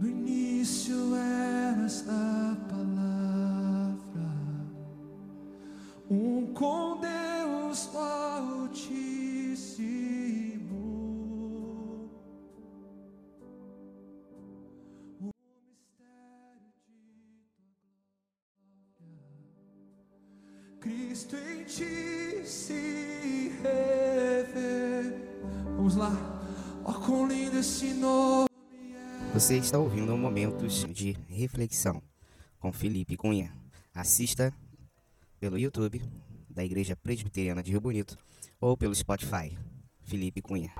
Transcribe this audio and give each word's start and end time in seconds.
No 0.00 0.06
início 0.06 1.16
eras 1.16 2.04
a 2.08 2.27
Você 29.38 29.56
está 29.56 29.78
ouvindo 29.78 30.16
Momentos 30.16 30.84
de 30.92 31.16
Reflexão 31.28 32.02
com 32.58 32.72
Felipe 32.72 33.16
Cunha. 33.16 33.52
Assista 33.94 34.52
pelo 35.38 35.56
YouTube 35.56 36.02
da 36.50 36.64
Igreja 36.64 36.96
Presbiteriana 36.96 37.62
de 37.62 37.70
Rio 37.70 37.80
Bonito 37.80 38.18
ou 38.60 38.76
pelo 38.76 38.92
Spotify. 38.92 39.56
Felipe 40.02 40.42
Cunha. 40.42 40.74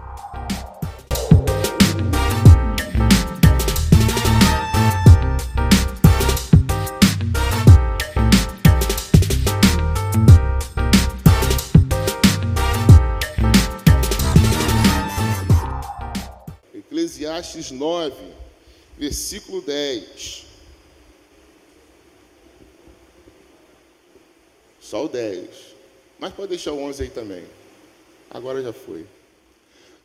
Eclesiastes 16.74 17.70
9, 17.70 18.47
versículo 18.98 19.62
10. 19.62 20.44
Só 24.80 25.04
o 25.04 25.08
10. 25.08 25.48
Mas 26.18 26.32
pode 26.32 26.48
deixar 26.48 26.72
o 26.72 26.82
11 26.82 27.04
aí 27.04 27.10
também. 27.10 27.44
Agora 28.30 28.62
já 28.62 28.72
foi. 28.72 29.06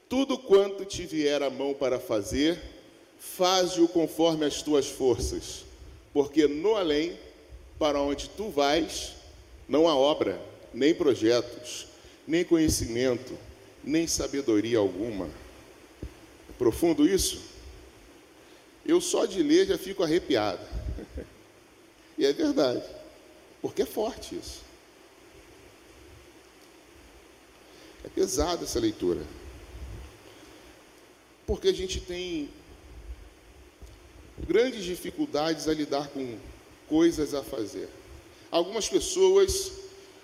Tudo 0.08 0.38
quanto 0.38 0.86
te 0.86 1.06
vier 1.06 1.42
a 1.42 1.50
mão 1.50 1.74
para 1.74 2.00
fazer, 2.00 2.62
faze-o 3.18 3.88
conforme 3.88 4.46
as 4.46 4.62
tuas 4.62 4.88
forças, 4.88 5.66
porque 6.14 6.46
no 6.48 6.76
além, 6.76 7.18
para 7.80 8.00
onde 8.00 8.30
tu 8.30 8.50
vais, 8.50 9.14
não 9.68 9.88
há 9.88 9.96
obra, 9.96 10.40
nem 10.74 10.94
projetos, 10.94 11.88
nem 12.28 12.44
conhecimento, 12.44 13.36
nem 13.84 14.06
sabedoria 14.06 14.78
alguma. 14.78 15.26
É 16.50 16.54
profundo 16.60 17.08
isso? 17.08 17.53
Eu 18.86 19.00
só 19.00 19.26
de 19.26 19.42
ler 19.42 19.68
já 19.68 19.78
fico 19.78 20.04
arrepiado. 20.04 20.66
e 22.18 22.26
é 22.26 22.34
verdade, 22.34 22.84
porque 23.62 23.84
é 23.84 23.86
forte 23.86 24.36
isso. 24.36 24.62
É 28.04 28.10
pesada 28.10 28.66
essa 28.66 28.80
leitura. 28.80 29.22
Porque 31.48 31.70
a 31.70 31.74
gente 31.74 32.02
tem 32.02 32.50
grandes 34.46 34.84
dificuldades 34.84 35.68
a 35.68 35.74
lidar 35.74 36.10
com 36.10 36.38
coisas 36.88 37.34
a 37.34 37.44
fazer. 37.44 37.90
Algumas 38.52 38.88
pessoas 38.90 39.72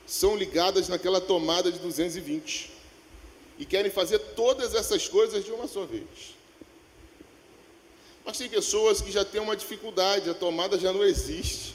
são 0.06 0.36
ligadas 0.36 0.90
naquela 0.90 1.22
tomada 1.22 1.72
de 1.72 1.80
220 1.80 2.72
e 3.58 3.66
querem 3.66 3.92
fazer 3.92 4.20
todas 4.20 4.74
essas 4.74 5.08
coisas 5.08 5.46
de 5.46 5.52
uma 5.52 5.68
só 5.68 5.86
vez. 5.86 6.39
Mas 8.30 8.38
tem 8.38 8.48
pessoas 8.48 9.02
que 9.02 9.12
já 9.12 9.26
têm 9.26 9.42
uma 9.42 9.56
dificuldade, 9.56 10.30
a 10.30 10.36
tomada 10.36 10.78
já 10.78 10.94
não 10.94 11.04
existe, 11.04 11.74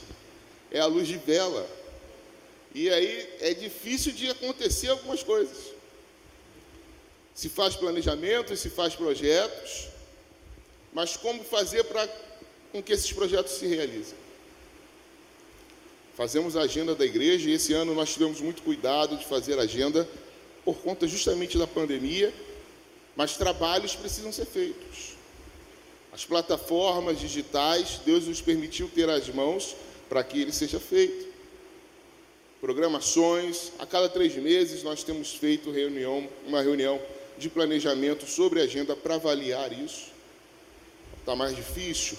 é 0.71 0.79
a 0.79 0.85
luz 0.85 1.05
de 1.05 1.17
vela. 1.17 1.69
E 2.73 2.89
aí 2.89 3.29
é 3.41 3.53
difícil 3.53 4.13
de 4.13 4.29
acontecer 4.29 4.87
algumas 4.87 5.21
coisas. 5.21 5.73
Se 7.33 7.49
faz 7.49 7.75
planejamento, 7.75 8.55
se 8.55 8.69
faz 8.69 8.95
projetos, 8.95 9.89
mas 10.93 11.17
como 11.17 11.43
fazer 11.43 11.83
para 11.83 12.07
com 12.71 12.81
que 12.81 12.93
esses 12.93 13.11
projetos 13.11 13.51
se 13.51 13.67
realizem? 13.67 14.17
Fazemos 16.15 16.55
a 16.55 16.61
agenda 16.61 16.95
da 16.95 17.05
igreja 17.05 17.49
e 17.49 17.53
esse 17.53 17.73
ano 17.73 17.93
nós 17.93 18.13
tivemos 18.13 18.39
muito 18.39 18.61
cuidado 18.61 19.17
de 19.17 19.25
fazer 19.25 19.59
a 19.59 19.63
agenda 19.63 20.07
por 20.63 20.77
conta 20.77 21.05
justamente 21.05 21.57
da 21.57 21.67
pandemia, 21.67 22.33
mas 23.13 23.35
trabalhos 23.35 23.93
precisam 23.93 24.31
ser 24.31 24.45
feitos. 24.45 25.14
As 26.15 26.23
plataformas 26.23 27.19
digitais, 27.19 27.99
Deus 28.05 28.25
nos 28.25 28.39
permitiu 28.39 28.87
ter 28.87 29.09
as 29.09 29.27
mãos 29.27 29.75
para 30.07 30.23
que 30.23 30.39
ele 30.39 30.53
seja 30.53 30.79
feito. 30.79 31.27
Programações, 32.61 33.73
a 33.77 33.85
cada 33.85 34.07
três 34.07 34.33
meses 34.37 34.81
nós 34.81 35.03
temos 35.03 35.33
feito 35.33 35.71
reunião, 35.71 36.25
uma 36.47 36.61
reunião 36.61 37.01
de 37.37 37.49
planejamento 37.49 38.25
sobre 38.25 38.61
agenda 38.61 38.95
para 38.95 39.15
avaliar 39.15 39.73
isso. 39.73 40.13
Está 41.19 41.35
mais 41.35 41.53
difícil, 41.53 42.17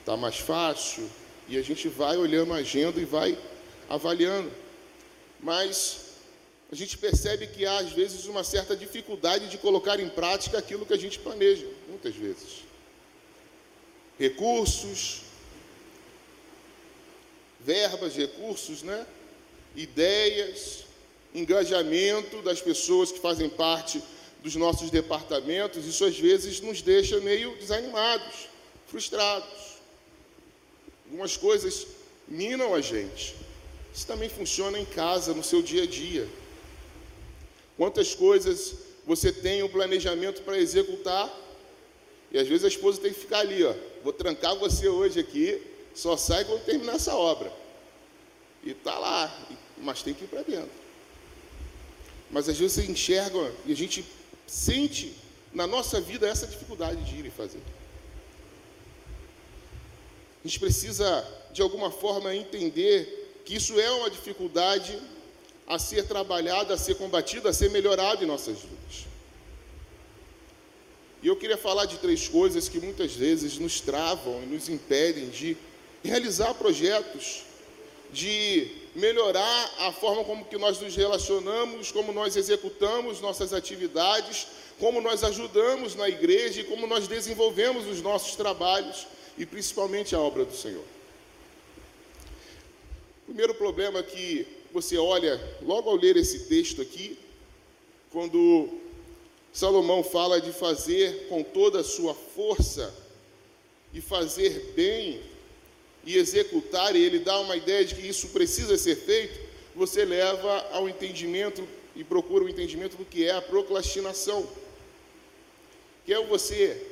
está 0.00 0.16
mais 0.16 0.38
fácil, 0.38 1.06
e 1.46 1.58
a 1.58 1.62
gente 1.62 1.86
vai 1.86 2.16
olhando 2.16 2.54
a 2.54 2.56
agenda 2.56 2.98
e 2.98 3.04
vai 3.04 3.36
avaliando. 3.90 4.50
Mas 5.38 6.14
a 6.72 6.74
gente 6.74 6.96
percebe 6.96 7.46
que 7.48 7.66
há, 7.66 7.76
às 7.76 7.92
vezes, 7.92 8.24
uma 8.24 8.42
certa 8.42 8.74
dificuldade 8.74 9.50
de 9.50 9.58
colocar 9.58 10.00
em 10.00 10.08
prática 10.08 10.56
aquilo 10.56 10.86
que 10.86 10.94
a 10.94 10.98
gente 10.98 11.18
planeja, 11.18 11.66
muitas 11.90 12.14
vezes. 12.14 12.63
Recursos, 14.18 15.22
verbas, 17.60 18.14
recursos, 18.14 18.82
né? 18.82 19.06
ideias, 19.74 20.84
engajamento 21.34 22.42
das 22.42 22.60
pessoas 22.60 23.10
que 23.10 23.18
fazem 23.18 23.48
parte 23.48 24.00
dos 24.42 24.54
nossos 24.54 24.90
departamentos, 24.90 25.84
isso 25.86 26.04
às 26.04 26.18
vezes 26.18 26.60
nos 26.60 26.82
deixa 26.82 27.18
meio 27.20 27.56
desanimados, 27.56 28.48
frustrados. 28.86 29.74
Algumas 31.06 31.36
coisas 31.36 31.86
minam 32.28 32.74
a 32.74 32.80
gente. 32.80 33.34
Isso 33.92 34.06
também 34.06 34.28
funciona 34.28 34.78
em 34.78 34.84
casa, 34.84 35.32
no 35.32 35.42
seu 35.42 35.62
dia 35.62 35.84
a 35.84 35.86
dia. 35.86 36.28
Quantas 37.76 38.14
coisas 38.14 38.74
você 39.06 39.32
tem 39.32 39.62
um 39.62 39.68
planejamento 39.68 40.42
para 40.42 40.58
executar 40.58 41.32
e 42.34 42.38
às 42.38 42.48
vezes 42.48 42.64
a 42.64 42.68
esposa 42.68 43.00
tem 43.00 43.12
que 43.12 43.20
ficar 43.20 43.38
ali, 43.38 43.62
ó. 43.62 43.72
Vou 44.02 44.12
trancar 44.12 44.56
você 44.56 44.88
hoje 44.88 45.20
aqui, 45.20 45.62
só 45.94 46.16
sai 46.16 46.44
quando 46.44 46.64
terminar 46.64 46.96
essa 46.96 47.14
obra. 47.14 47.52
E 48.64 48.74
tá 48.74 48.98
lá, 48.98 49.32
mas 49.78 50.02
tem 50.02 50.12
que 50.12 50.24
ir 50.24 50.26
para 50.26 50.42
dentro. 50.42 50.72
Mas 52.32 52.48
às 52.48 52.58
vezes 52.58 52.72
você 52.72 52.90
enxerga 52.90 53.52
e 53.64 53.70
a 53.70 53.76
gente 53.76 54.04
sente 54.48 55.14
na 55.52 55.64
nossa 55.64 56.00
vida 56.00 56.26
essa 56.26 56.44
dificuldade 56.44 57.04
de 57.04 57.20
ir 57.20 57.26
e 57.26 57.30
fazer. 57.30 57.62
A 60.44 60.48
gente 60.48 60.58
precisa, 60.58 61.24
de 61.52 61.62
alguma 61.62 61.92
forma, 61.92 62.34
entender 62.34 63.42
que 63.44 63.54
isso 63.54 63.78
é 63.78 63.92
uma 63.92 64.10
dificuldade 64.10 65.00
a 65.68 65.78
ser 65.78 66.08
trabalhada, 66.08 66.74
a 66.74 66.78
ser 66.78 66.96
combatida, 66.96 67.50
a 67.50 67.52
ser 67.52 67.70
melhorada 67.70 68.24
em 68.24 68.26
nossas 68.26 68.58
vidas. 68.58 69.13
E 71.24 71.26
eu 71.26 71.36
queria 71.36 71.56
falar 71.56 71.86
de 71.86 71.96
três 71.96 72.28
coisas 72.28 72.68
que 72.68 72.78
muitas 72.78 73.14
vezes 73.14 73.56
nos 73.56 73.80
travam 73.80 74.42
e 74.42 74.46
nos 74.46 74.68
impedem 74.68 75.30
de 75.30 75.56
realizar 76.04 76.52
projetos, 76.52 77.44
de 78.12 78.70
melhorar 78.94 79.74
a 79.78 79.90
forma 79.90 80.22
como 80.22 80.44
que 80.44 80.58
nós 80.58 80.78
nos 80.82 80.94
relacionamos, 80.94 81.90
como 81.90 82.12
nós 82.12 82.36
executamos 82.36 83.22
nossas 83.22 83.54
atividades, 83.54 84.48
como 84.78 85.00
nós 85.00 85.24
ajudamos 85.24 85.94
na 85.94 86.10
igreja 86.10 86.60
e 86.60 86.64
como 86.64 86.86
nós 86.86 87.08
desenvolvemos 87.08 87.86
os 87.86 88.02
nossos 88.02 88.36
trabalhos 88.36 89.06
e 89.38 89.46
principalmente 89.46 90.14
a 90.14 90.20
obra 90.20 90.44
do 90.44 90.54
Senhor. 90.54 90.84
O 93.22 93.24
primeiro 93.28 93.54
problema 93.54 94.02
que 94.02 94.46
você 94.74 94.98
olha 94.98 95.40
logo 95.62 95.88
ao 95.88 95.96
ler 95.96 96.18
esse 96.18 96.40
texto 96.40 96.82
aqui, 96.82 97.18
quando 98.12 98.83
Salomão 99.54 100.02
fala 100.02 100.40
de 100.40 100.50
fazer 100.50 101.28
com 101.28 101.44
toda 101.44 101.78
a 101.78 101.84
sua 101.84 102.12
força 102.12 102.92
e 103.92 104.00
fazer 104.00 104.72
bem 104.74 105.22
e 106.04 106.16
executar, 106.16 106.96
e 106.96 107.02
ele 107.02 107.20
dá 107.20 107.38
uma 107.38 107.56
ideia 107.56 107.84
de 107.84 107.94
que 107.94 108.04
isso 108.04 108.30
precisa 108.30 108.76
ser 108.76 108.96
feito, 108.96 109.40
você 109.72 110.04
leva 110.04 110.58
ao 110.72 110.88
entendimento 110.88 111.66
e 111.94 112.02
procura 112.02 112.44
o 112.44 112.48
entendimento 112.48 112.96
do 112.96 113.04
que 113.04 113.24
é 113.24 113.30
a 113.30 113.40
procrastinação, 113.40 114.44
que 116.04 116.12
é 116.12 116.20
você 116.26 116.90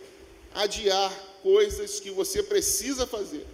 adiar 0.54 1.12
coisas 1.42 1.98
que 1.98 2.12
você 2.12 2.44
precisa 2.44 3.08
fazer. 3.08 3.44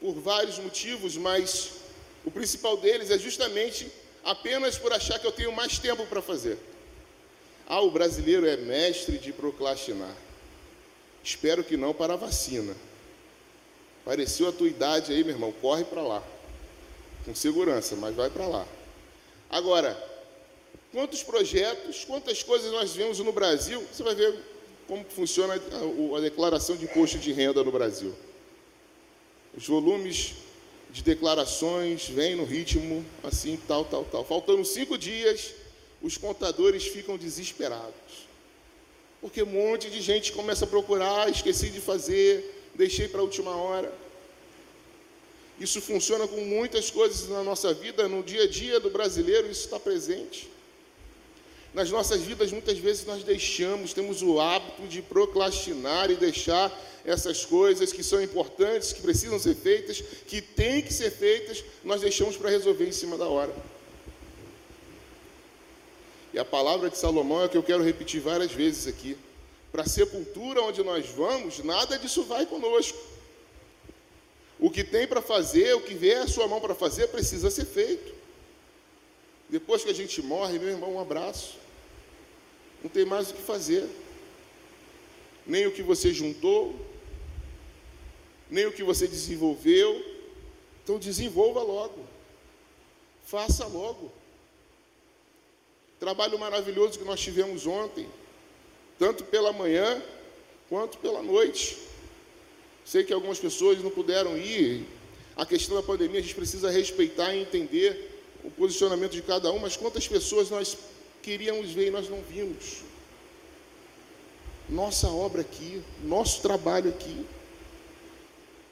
Por 0.00 0.14
vários 0.14 0.58
motivos, 0.58 1.16
mas 1.16 1.70
o 2.24 2.32
principal 2.32 2.76
deles 2.78 3.12
é 3.12 3.18
justamente 3.18 3.88
apenas 4.24 4.78
por 4.78 4.92
achar 4.92 5.18
que 5.18 5.26
eu 5.26 5.32
tenho 5.32 5.52
mais 5.52 5.78
tempo 5.78 6.06
para 6.06 6.22
fazer. 6.22 6.58
Ah, 7.66 7.80
o 7.80 7.90
brasileiro 7.90 8.46
é 8.46 8.56
mestre 8.56 9.18
de 9.18 9.32
procrastinar. 9.32 10.14
Espero 11.22 11.62
que 11.62 11.76
não 11.76 11.94
para 11.94 12.14
a 12.14 12.16
vacina. 12.16 12.74
Pareceu 14.04 14.48
a 14.48 14.52
tua 14.52 14.68
idade 14.68 15.12
aí, 15.12 15.22
meu 15.22 15.34
irmão, 15.34 15.52
corre 15.52 15.84
para 15.84 16.02
lá. 16.02 16.22
Com 17.24 17.34
segurança, 17.34 17.94
mas 17.96 18.14
vai 18.14 18.30
para 18.30 18.46
lá. 18.46 18.66
Agora, 19.48 19.96
quantos 20.90 21.22
projetos, 21.22 22.04
quantas 22.04 22.42
coisas 22.42 22.72
nós 22.72 22.94
vemos 22.94 23.18
no 23.18 23.32
Brasil, 23.32 23.86
você 23.92 24.02
vai 24.02 24.14
ver 24.14 24.36
como 24.86 25.04
funciona 25.04 25.54
a, 25.54 26.16
a 26.16 26.20
declaração 26.20 26.76
de 26.76 26.86
imposto 26.86 27.18
de 27.18 27.32
renda 27.32 27.62
no 27.62 27.70
Brasil. 27.70 28.14
Os 29.56 29.66
volumes 29.66 30.34
de 30.92 31.02
declarações 31.02 32.08
vêm 32.08 32.34
no 32.34 32.44
ritmo 32.44 33.04
assim, 33.22 33.58
tal, 33.68 33.84
tal, 33.84 34.04
tal. 34.04 34.24
Faltando 34.24 34.64
cinco 34.64 34.98
dias, 34.98 35.52
os 36.02 36.16
contadores 36.16 36.86
ficam 36.86 37.16
desesperados. 37.16 38.28
Porque 39.20 39.42
um 39.42 39.46
monte 39.46 39.90
de 39.90 40.00
gente 40.00 40.32
começa 40.32 40.64
a 40.64 40.68
procurar, 40.68 41.28
esqueci 41.28 41.68
de 41.70 41.80
fazer, 41.80 42.70
deixei 42.74 43.06
para 43.06 43.20
a 43.20 43.22
última 43.22 43.54
hora. 43.54 43.92
Isso 45.60 45.80
funciona 45.80 46.26
com 46.26 46.40
muitas 46.44 46.90
coisas 46.90 47.28
na 47.28 47.42
nossa 47.42 47.74
vida, 47.74 48.08
no 48.08 48.22
dia 48.22 48.44
a 48.44 48.48
dia 48.48 48.80
do 48.80 48.88
brasileiro, 48.88 49.50
isso 49.50 49.66
está 49.66 49.78
presente. 49.78 50.48
Nas 51.72 51.90
nossas 51.90 52.22
vidas, 52.22 52.50
muitas 52.50 52.78
vezes 52.78 53.06
nós 53.06 53.22
deixamos, 53.22 53.92
temos 53.92 54.22
o 54.22 54.40
hábito 54.40 54.88
de 54.88 55.00
procrastinar 55.00 56.10
e 56.10 56.16
deixar 56.16 56.70
essas 57.04 57.44
coisas 57.44 57.92
que 57.92 58.02
são 58.02 58.20
importantes, 58.22 58.92
que 58.92 59.00
precisam 59.00 59.38
ser 59.38 59.54
feitas, 59.54 60.00
que 60.26 60.42
têm 60.42 60.82
que 60.82 60.92
ser 60.92 61.10
feitas, 61.10 61.64
nós 61.84 62.00
deixamos 62.00 62.36
para 62.36 62.50
resolver 62.50 62.86
em 62.86 62.92
cima 62.92 63.16
da 63.16 63.26
hora. 63.26 63.54
E 66.32 66.38
a 66.38 66.44
palavra 66.44 66.90
de 66.90 66.98
Salomão 66.98 67.44
é 67.44 67.48
que 67.48 67.56
eu 67.56 67.62
quero 67.62 67.82
repetir 67.82 68.20
várias 68.20 68.52
vezes 68.52 68.86
aqui. 68.86 69.16
Para 69.70 69.82
a 69.82 69.86
sepultura 69.86 70.62
onde 70.62 70.82
nós 70.82 71.06
vamos, 71.06 71.60
nada 71.60 71.98
disso 71.98 72.24
vai 72.24 72.46
conosco. 72.46 72.98
O 74.58 74.70
que 74.70 74.84
tem 74.84 75.06
para 75.06 75.22
fazer, 75.22 75.74
o 75.74 75.80
que 75.80 75.94
vier 75.94 76.22
a 76.22 76.28
sua 76.28 76.46
mão 76.46 76.60
para 76.60 76.74
fazer, 76.74 77.08
precisa 77.08 77.50
ser 77.50 77.64
feito. 77.64 78.19
Depois 79.50 79.82
que 79.82 79.90
a 79.90 79.94
gente 79.94 80.22
morre, 80.22 80.60
meu 80.60 80.68
irmão, 80.68 80.94
um 80.94 81.00
abraço. 81.00 81.58
Não 82.82 82.88
tem 82.88 83.04
mais 83.04 83.30
o 83.30 83.34
que 83.34 83.42
fazer. 83.42 83.84
Nem 85.44 85.66
o 85.66 85.72
que 85.72 85.82
você 85.82 86.12
juntou, 86.14 86.74
nem 88.48 88.66
o 88.66 88.72
que 88.72 88.84
você 88.84 89.08
desenvolveu. 89.08 90.00
Então 90.84 91.00
desenvolva 91.00 91.62
logo. 91.62 91.98
Faça 93.24 93.66
logo. 93.66 94.12
Trabalho 95.98 96.38
maravilhoso 96.38 96.98
que 96.98 97.04
nós 97.04 97.20
tivemos 97.20 97.66
ontem, 97.66 98.08
tanto 98.98 99.24
pela 99.24 99.52
manhã 99.52 100.00
quanto 100.68 100.96
pela 100.98 101.22
noite. 101.22 101.76
Sei 102.84 103.02
que 103.02 103.12
algumas 103.12 103.40
pessoas 103.40 103.82
não 103.82 103.90
puderam 103.90 104.38
ir. 104.38 104.86
A 105.36 105.44
questão 105.44 105.76
da 105.76 105.82
pandemia 105.82 106.20
a 106.20 106.22
gente 106.22 106.34
precisa 106.34 106.70
respeitar 106.70 107.34
e 107.34 107.42
entender 107.42 108.19
o 108.44 108.50
posicionamento 108.50 109.12
de 109.12 109.22
cada 109.22 109.52
um, 109.52 109.58
mas 109.58 109.76
quantas 109.76 110.06
pessoas 110.06 110.50
nós 110.50 110.76
queríamos 111.22 111.70
ver 111.70 111.88
e 111.88 111.90
nós 111.90 112.08
não 112.08 112.22
vimos? 112.22 112.82
Nossa 114.68 115.08
obra 115.08 115.40
aqui, 115.40 115.82
nosso 116.02 116.40
trabalho 116.42 116.90
aqui. 116.90 117.26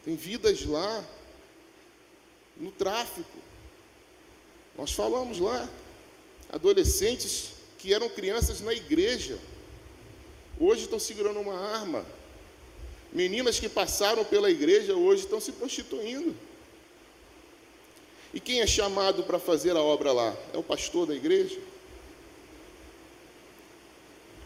Tem 0.04 0.14
vidas 0.14 0.64
lá, 0.64 1.04
no 2.58 2.70
tráfico. 2.72 3.38
Nós 4.76 4.92
falamos 4.92 5.38
lá, 5.38 5.68
adolescentes 6.50 7.50
que 7.78 7.94
eram 7.94 8.08
crianças 8.08 8.60
na 8.60 8.72
igreja, 8.72 9.38
hoje 10.58 10.82
estão 10.84 10.98
segurando 10.98 11.40
uma 11.40 11.58
arma. 11.58 12.04
Meninas 13.12 13.58
que 13.58 13.68
passaram 13.68 14.24
pela 14.24 14.50
igreja 14.50 14.94
hoje 14.94 15.22
estão 15.22 15.40
se 15.40 15.52
prostituindo. 15.52 16.34
E 18.38 18.40
quem 18.40 18.60
é 18.60 18.68
chamado 18.68 19.24
para 19.24 19.40
fazer 19.40 19.76
a 19.76 19.82
obra 19.82 20.12
lá? 20.12 20.32
É 20.54 20.56
o 20.56 20.62
pastor 20.62 21.08
da 21.08 21.12
igreja? 21.12 21.58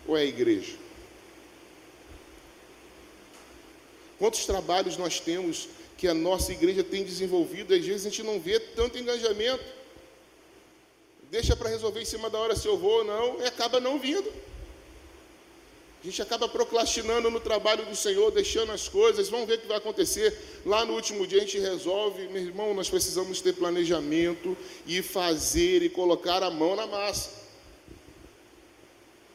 Ou 0.08 0.16
é 0.16 0.22
a 0.22 0.24
igreja? 0.24 0.78
Quantos 4.18 4.46
trabalhos 4.46 4.96
nós 4.96 5.20
temos 5.20 5.68
que 5.98 6.08
a 6.08 6.14
nossa 6.14 6.52
igreja 6.52 6.82
tem 6.82 7.04
desenvolvido, 7.04 7.74
às 7.74 7.84
vezes 7.84 8.06
a 8.06 8.08
gente 8.08 8.22
não 8.22 8.40
vê 8.40 8.58
tanto 8.58 8.96
engajamento 8.96 9.62
deixa 11.30 11.54
para 11.54 11.68
resolver 11.68 12.00
em 12.00 12.06
cima 12.06 12.30
da 12.30 12.38
hora 12.38 12.56
se 12.56 12.66
eu 12.66 12.78
vou 12.78 13.00
ou 13.00 13.04
não, 13.04 13.42
e 13.42 13.44
acaba 13.44 13.78
não 13.78 13.98
vindo. 13.98 14.32
A 16.02 16.04
gente 16.04 16.20
acaba 16.20 16.48
procrastinando 16.48 17.30
no 17.30 17.38
trabalho 17.38 17.86
do 17.86 17.94
Senhor, 17.94 18.32
deixando 18.32 18.72
as 18.72 18.88
coisas, 18.88 19.28
vamos 19.28 19.46
ver 19.46 19.54
o 19.54 19.58
que 19.60 19.68
vai 19.68 19.76
acontecer. 19.76 20.36
Lá 20.66 20.84
no 20.84 20.94
último 20.94 21.24
dia 21.24 21.38
a 21.38 21.42
gente 21.42 21.60
resolve, 21.60 22.26
meu 22.26 22.42
irmão, 22.42 22.74
nós 22.74 22.90
precisamos 22.90 23.40
ter 23.40 23.52
planejamento 23.52 24.56
e 24.84 25.00
fazer 25.00 25.80
e 25.80 25.88
colocar 25.88 26.42
a 26.42 26.50
mão 26.50 26.74
na 26.74 26.88
massa. 26.88 27.30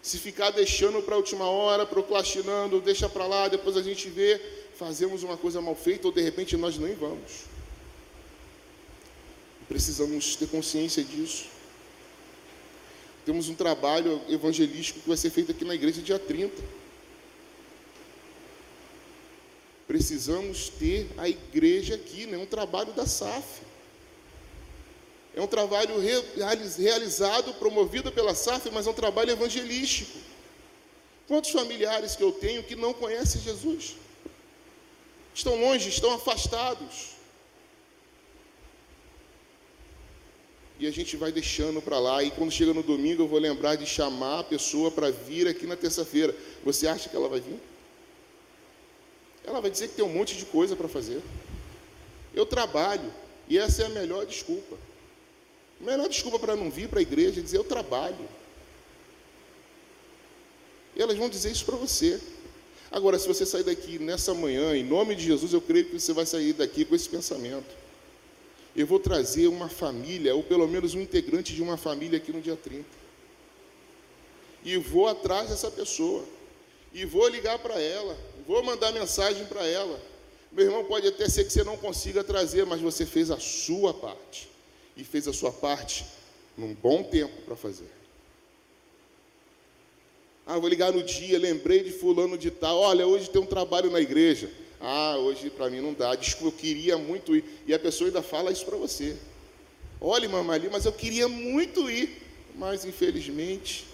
Se 0.02 0.18
ficar 0.18 0.50
deixando 0.50 1.02
para 1.02 1.16
a 1.16 1.18
última 1.18 1.50
hora, 1.50 1.86
procrastinando, 1.86 2.81
deixa 2.81 3.08
para 3.08 3.25
lá, 3.25 3.48
depois 3.48 3.78
a 3.78 3.81
gente 3.81 4.10
vê, 4.10 4.38
fazemos 4.75 5.24
uma 5.24 5.38
coisa 5.38 5.62
mal 5.62 5.75
feita 5.75 6.08
ou 6.08 6.13
de 6.13 6.22
repente 6.22 6.58
nós 6.58 6.78
nem 6.78 6.96
vamos. 6.96 7.46
Precisamos 9.70 10.36
ter 10.36 10.48
consciência 10.48 11.02
disso. 11.02 11.46
Temos 13.27 13.50
um 13.50 13.56
trabalho 13.56 14.21
evangelístico 14.29 15.01
que 15.01 15.07
vai 15.09 15.18
ser 15.18 15.29
feito 15.29 15.51
aqui 15.51 15.65
na 15.65 15.75
igreja 15.75 16.01
dia 16.01 16.18
30. 16.18 16.63
Precisamos 19.85 20.69
ter 20.69 21.09
a 21.18 21.27
igreja 21.27 21.95
aqui, 21.95 22.25
né? 22.25 22.38
um 22.38 22.45
trabalho 22.45 22.94
da 22.94 23.06
SAF. 23.06 23.63
É 25.35 25.41
um 25.41 25.47
trabalho 25.47 25.95
realizado, 26.77 27.53
promovido 27.56 28.13
pela 28.13 28.33
SAF, 28.33 28.71
mas 28.71 28.88
é 28.88 28.91
um 28.91 28.94
trabalho 28.94 29.31
evangelístico. 29.31 30.18
Quantos 31.27 31.51
familiares 31.51 32.15
que 32.15 32.24
eu 32.24 32.31
tenho 32.31 32.63
que 32.63 32.77
não 32.77 32.94
conhecem 32.94 33.41
Jesus? 33.41 33.97
Estão 35.35 35.59
longe, 35.59 35.89
estão 35.89 36.13
afastados. 36.13 37.17
E 40.79 40.85
a 40.85 40.91
gente 40.91 41.18
vai 41.18 41.31
deixando 41.31 41.81
para 41.81 42.00
lá. 42.00 42.24
E 42.24 42.31
quando 42.31 42.51
chega 42.51 42.74
no 42.74 42.83
domingo, 42.83 43.24
eu 43.24 43.27
vou 43.27 43.39
lembrar 43.39 43.75
de 43.75 43.85
chamar 43.85 44.39
a 44.39 44.44
pessoa 44.44 44.91
para 44.91 45.09
vir 45.09 45.47
aqui 45.47 45.65
na 45.65 45.75
terça-feira. 45.75 46.35
Você 46.63 46.88
acha 46.88 47.09
que 47.09 47.15
ela 47.15 47.27
vai 47.27 47.39
vir? 47.39 47.60
Ela 49.43 49.60
vai 49.60 49.72
dizer 49.72 49.88
que 49.88 49.96
tem 49.96 50.05
um 50.05 50.13
monte 50.13 50.38
de 50.38 50.46
coisa 50.46 50.75
para 50.75 50.88
fazer. 50.88 51.22
Eu 52.34 52.46
trabalho, 52.46 53.12
e 53.48 53.57
essa 53.57 53.84
é 53.84 53.86
a 53.86 53.89
melhor 53.89 54.25
desculpa. 54.25 54.77
A 55.81 55.84
melhor 55.84 56.10
desculpa 56.10 56.38
para 56.38 56.55
não 56.55 56.69
vir 56.69 56.88
para 56.89 57.00
a 57.00 57.01
igreja 57.01 57.39
é 57.39 57.43
dizer 57.43 57.57
eu 57.57 57.63
trabalho. 57.63 58.27
E 60.96 61.01
elas 61.01 61.17
vão 61.17 61.29
dizer 61.29 61.51
isso 61.51 61.65
para 61.65 61.75
você. 61.75 62.19
Agora, 62.91 63.17
se 63.17 63.27
você 63.27 63.46
sair 63.46 63.63
daqui 63.63 64.00
nessa 64.00 64.34
manhã, 64.34 64.75
em 64.75 64.84
nome 64.84 65.15
de 65.15 65.24
Jesus, 65.24 65.53
eu 65.53 65.62
creio 65.62 65.86
que 65.86 66.00
você 66.00 66.13
vai 66.13 66.25
sair 66.25 66.53
daqui 66.53 66.86
com 66.86 66.96
esse 66.96 67.10
pensamento 67.10 67.87
eu 68.77 68.86
vou 68.86 69.00
trazer 69.00 69.48
uma 69.48 69.67
família, 69.67 70.36
ou 70.36 70.43
pelo 70.43 70.67
menos 70.67 70.93
um 70.93 71.01
integrante 71.01 71.55
de 71.55 71.63
uma 71.63 71.77
família 71.77 72.17
aqui 72.17 72.31
no 72.31 72.39
dia 72.39 72.55
30. 72.55 72.86
E 74.63 74.77
vou 74.77 75.07
atrás 75.07 75.50
dessa 75.50 75.72
pessoa. 75.72 76.24
E 76.93 77.03
vou 77.03 77.27
ligar 77.27 77.57
para 77.57 77.81
ela. 77.81 78.15
Vou 78.48 78.63
mandar 78.63 78.91
mensagem 78.91 79.46
para 79.46 79.65
ela. 79.65 80.00
Meu 80.51 80.65
irmão, 80.65 80.86
pode 80.86 81.07
até 81.07 81.27
ser 81.27 81.46
que 81.46 81.51
você 81.51 81.63
não 81.63 81.75
consiga 81.75 82.24
trazer, 82.24 82.67
mas 82.67 82.79
você 82.79 83.03
fez 83.03 83.31
a 83.31 83.39
sua 83.39 83.96
parte. 83.96 84.48
E 84.96 85.03
fez 85.03 85.27
a 85.27 85.34
sua 85.34 85.51
parte 85.51 86.05
num 86.55 86.75
bom 86.75 87.01
tempo 87.01 87.41
para 87.41 87.55
fazer. 87.55 87.89
Ah, 90.46 90.60
vou 90.60 90.69
ligar 90.69 90.93
no 90.93 91.01
dia, 91.01 91.39
lembrei 91.39 91.84
de 91.84 91.91
fulano 91.91 92.38
de 92.38 92.51
tal. 92.51 92.77
Olha, 92.77 93.07
hoje 93.07 93.27
tem 93.27 93.41
um 93.41 93.46
trabalho 93.46 93.89
na 93.89 94.00
igreja. 94.00 94.51
Ah, 94.79 95.15
hoje 95.17 95.50
para 95.50 95.69
mim 95.69 95.81
não 95.81 95.93
dá. 95.93 96.15
Desculpa, 96.15 96.55
eu 96.55 96.60
queria 96.60 96.98
muito 96.98 97.36
ir. 97.36 97.43
E 97.65 97.74
a 97.74 97.79
pessoa 97.79 98.07
ainda 98.07 98.22
fala 98.22 98.51
isso 98.51 98.65
para 98.65 98.77
você. 98.77 99.17
Olha, 100.00 100.29
mamãe, 100.29 100.69
mas 100.72 100.86
eu 100.86 100.91
queria 100.91 101.27
muito 101.27 101.89
ir. 101.89 102.24
Mas 102.55 102.86
infelizmente, 102.86 103.86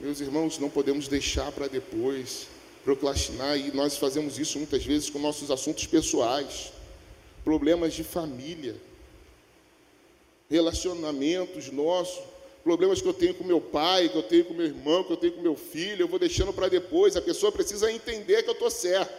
meus 0.00 0.20
irmãos, 0.20 0.58
não 0.58 0.68
podemos 0.68 1.08
deixar 1.08 1.50
para 1.52 1.66
depois, 1.66 2.46
procrastinar. 2.84 3.58
E 3.58 3.70
nós 3.72 3.96
fazemos 3.96 4.38
isso 4.38 4.58
muitas 4.58 4.84
vezes 4.84 5.10
com 5.10 5.18
nossos 5.18 5.50
assuntos 5.50 5.86
pessoais, 5.86 6.72
problemas 7.44 7.94
de 7.94 8.04
família, 8.04 8.76
relacionamentos 10.50 11.70
nossos 11.70 12.22
problemas 12.62 13.00
que 13.00 13.08
eu 13.08 13.14
tenho 13.14 13.34
com 13.34 13.44
meu 13.44 13.60
pai, 13.60 14.08
que 14.08 14.16
eu 14.16 14.22
tenho 14.22 14.44
com 14.44 14.54
meu 14.54 14.66
irmão, 14.66 15.04
que 15.04 15.12
eu 15.12 15.16
tenho 15.16 15.32
com 15.34 15.42
meu 15.42 15.56
filho, 15.56 16.02
eu 16.02 16.08
vou 16.08 16.18
deixando 16.18 16.52
para 16.52 16.68
depois. 16.68 17.16
A 17.16 17.22
pessoa 17.22 17.50
precisa 17.50 17.90
entender 17.90 18.42
que 18.42 18.48
eu 18.48 18.54
estou 18.54 18.70
certo. 18.70 19.12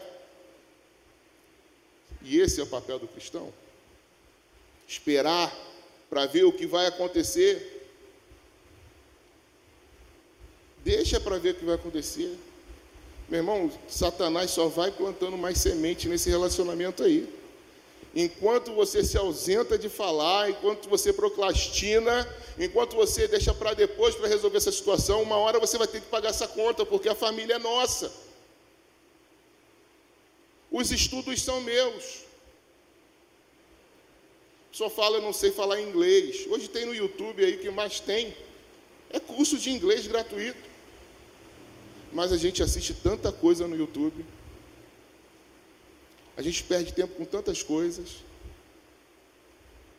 E 2.21 2.39
esse 2.39 2.60
é 2.60 2.63
o 2.63 2.67
papel 2.67 3.00
do 3.00 3.07
cristão. 3.07 3.51
Esperar 4.88 5.51
para 6.10 6.25
ver 6.25 6.43
o 6.43 6.51
que 6.51 6.65
vai 6.65 6.86
acontecer. 6.86 7.89
Deixa 10.83 11.19
para 11.19 11.38
ver 11.38 11.51
o 11.51 11.55
que 11.55 11.65
vai 11.65 11.75
acontecer. 11.75 12.38
Meu 13.29 13.39
irmão, 13.39 13.71
Satanás 13.88 14.51
só 14.51 14.67
vai 14.67 14.91
plantando 14.91 15.38
mais 15.38 15.57
semente 15.57 16.07
nesse 16.07 16.29
relacionamento 16.29 17.03
aí. 17.03 17.40
Enquanto 18.13 18.73
você 18.73 19.03
se 19.03 19.17
ausenta 19.17 19.77
de 19.77 19.87
falar, 19.87 20.49
enquanto 20.49 20.89
você 20.89 21.13
procrastina, 21.13 22.27
enquanto 22.59 22.95
você 22.95 23.27
deixa 23.27 23.53
para 23.53 23.73
depois 23.73 24.15
para 24.15 24.27
resolver 24.27 24.57
essa 24.57 24.71
situação, 24.71 25.21
uma 25.21 25.37
hora 25.37 25.59
você 25.59 25.77
vai 25.77 25.87
ter 25.87 26.01
que 26.01 26.07
pagar 26.07 26.29
essa 26.29 26.47
conta, 26.47 26.85
porque 26.85 27.07
a 27.07 27.15
família 27.15 27.55
é 27.55 27.59
nossa. 27.59 28.11
Os 30.69 30.91
estudos 30.91 31.41
são 31.41 31.61
meus. 31.61 32.25
Só 34.71 34.89
fala, 34.89 35.17
eu 35.17 35.21
não 35.21 35.33
sei 35.33 35.51
falar 35.51 35.81
inglês. 35.81 36.45
Hoje 36.49 36.69
tem 36.69 36.85
no 36.85 36.95
YouTube 36.95 37.43
aí 37.43 37.57
que 37.57 37.69
mais 37.69 37.99
tem. 37.99 38.35
É 39.09 39.19
curso 39.19 39.57
de 39.57 39.69
inglês 39.69 40.07
gratuito. 40.07 40.69
Mas 42.11 42.31
a 42.31 42.37
gente 42.37 42.61
assiste 42.61 42.93
tanta 42.93 43.31
coisa 43.31 43.67
no 43.67 43.75
YouTube. 43.75 44.25
A 46.38 46.41
gente 46.41 46.63
perde 46.63 46.93
tempo 46.93 47.15
com 47.15 47.25
tantas 47.25 47.61
coisas. 47.61 48.23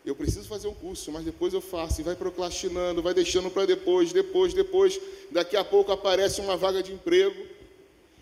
Eu 0.04 0.16
preciso 0.16 0.48
fazer 0.48 0.66
um 0.66 0.74
curso, 0.74 1.12
mas 1.12 1.24
depois 1.24 1.54
eu 1.54 1.60
faço. 1.60 2.00
E 2.00 2.04
vai 2.04 2.16
procrastinando, 2.16 3.02
vai 3.02 3.14
deixando 3.14 3.50
para 3.50 3.66
depois, 3.66 4.12
depois, 4.12 4.52
depois. 4.52 5.00
Daqui 5.30 5.56
a 5.56 5.64
pouco 5.64 5.92
aparece 5.92 6.40
uma 6.40 6.56
vaga 6.56 6.82
de 6.82 6.92
emprego. 6.92 7.46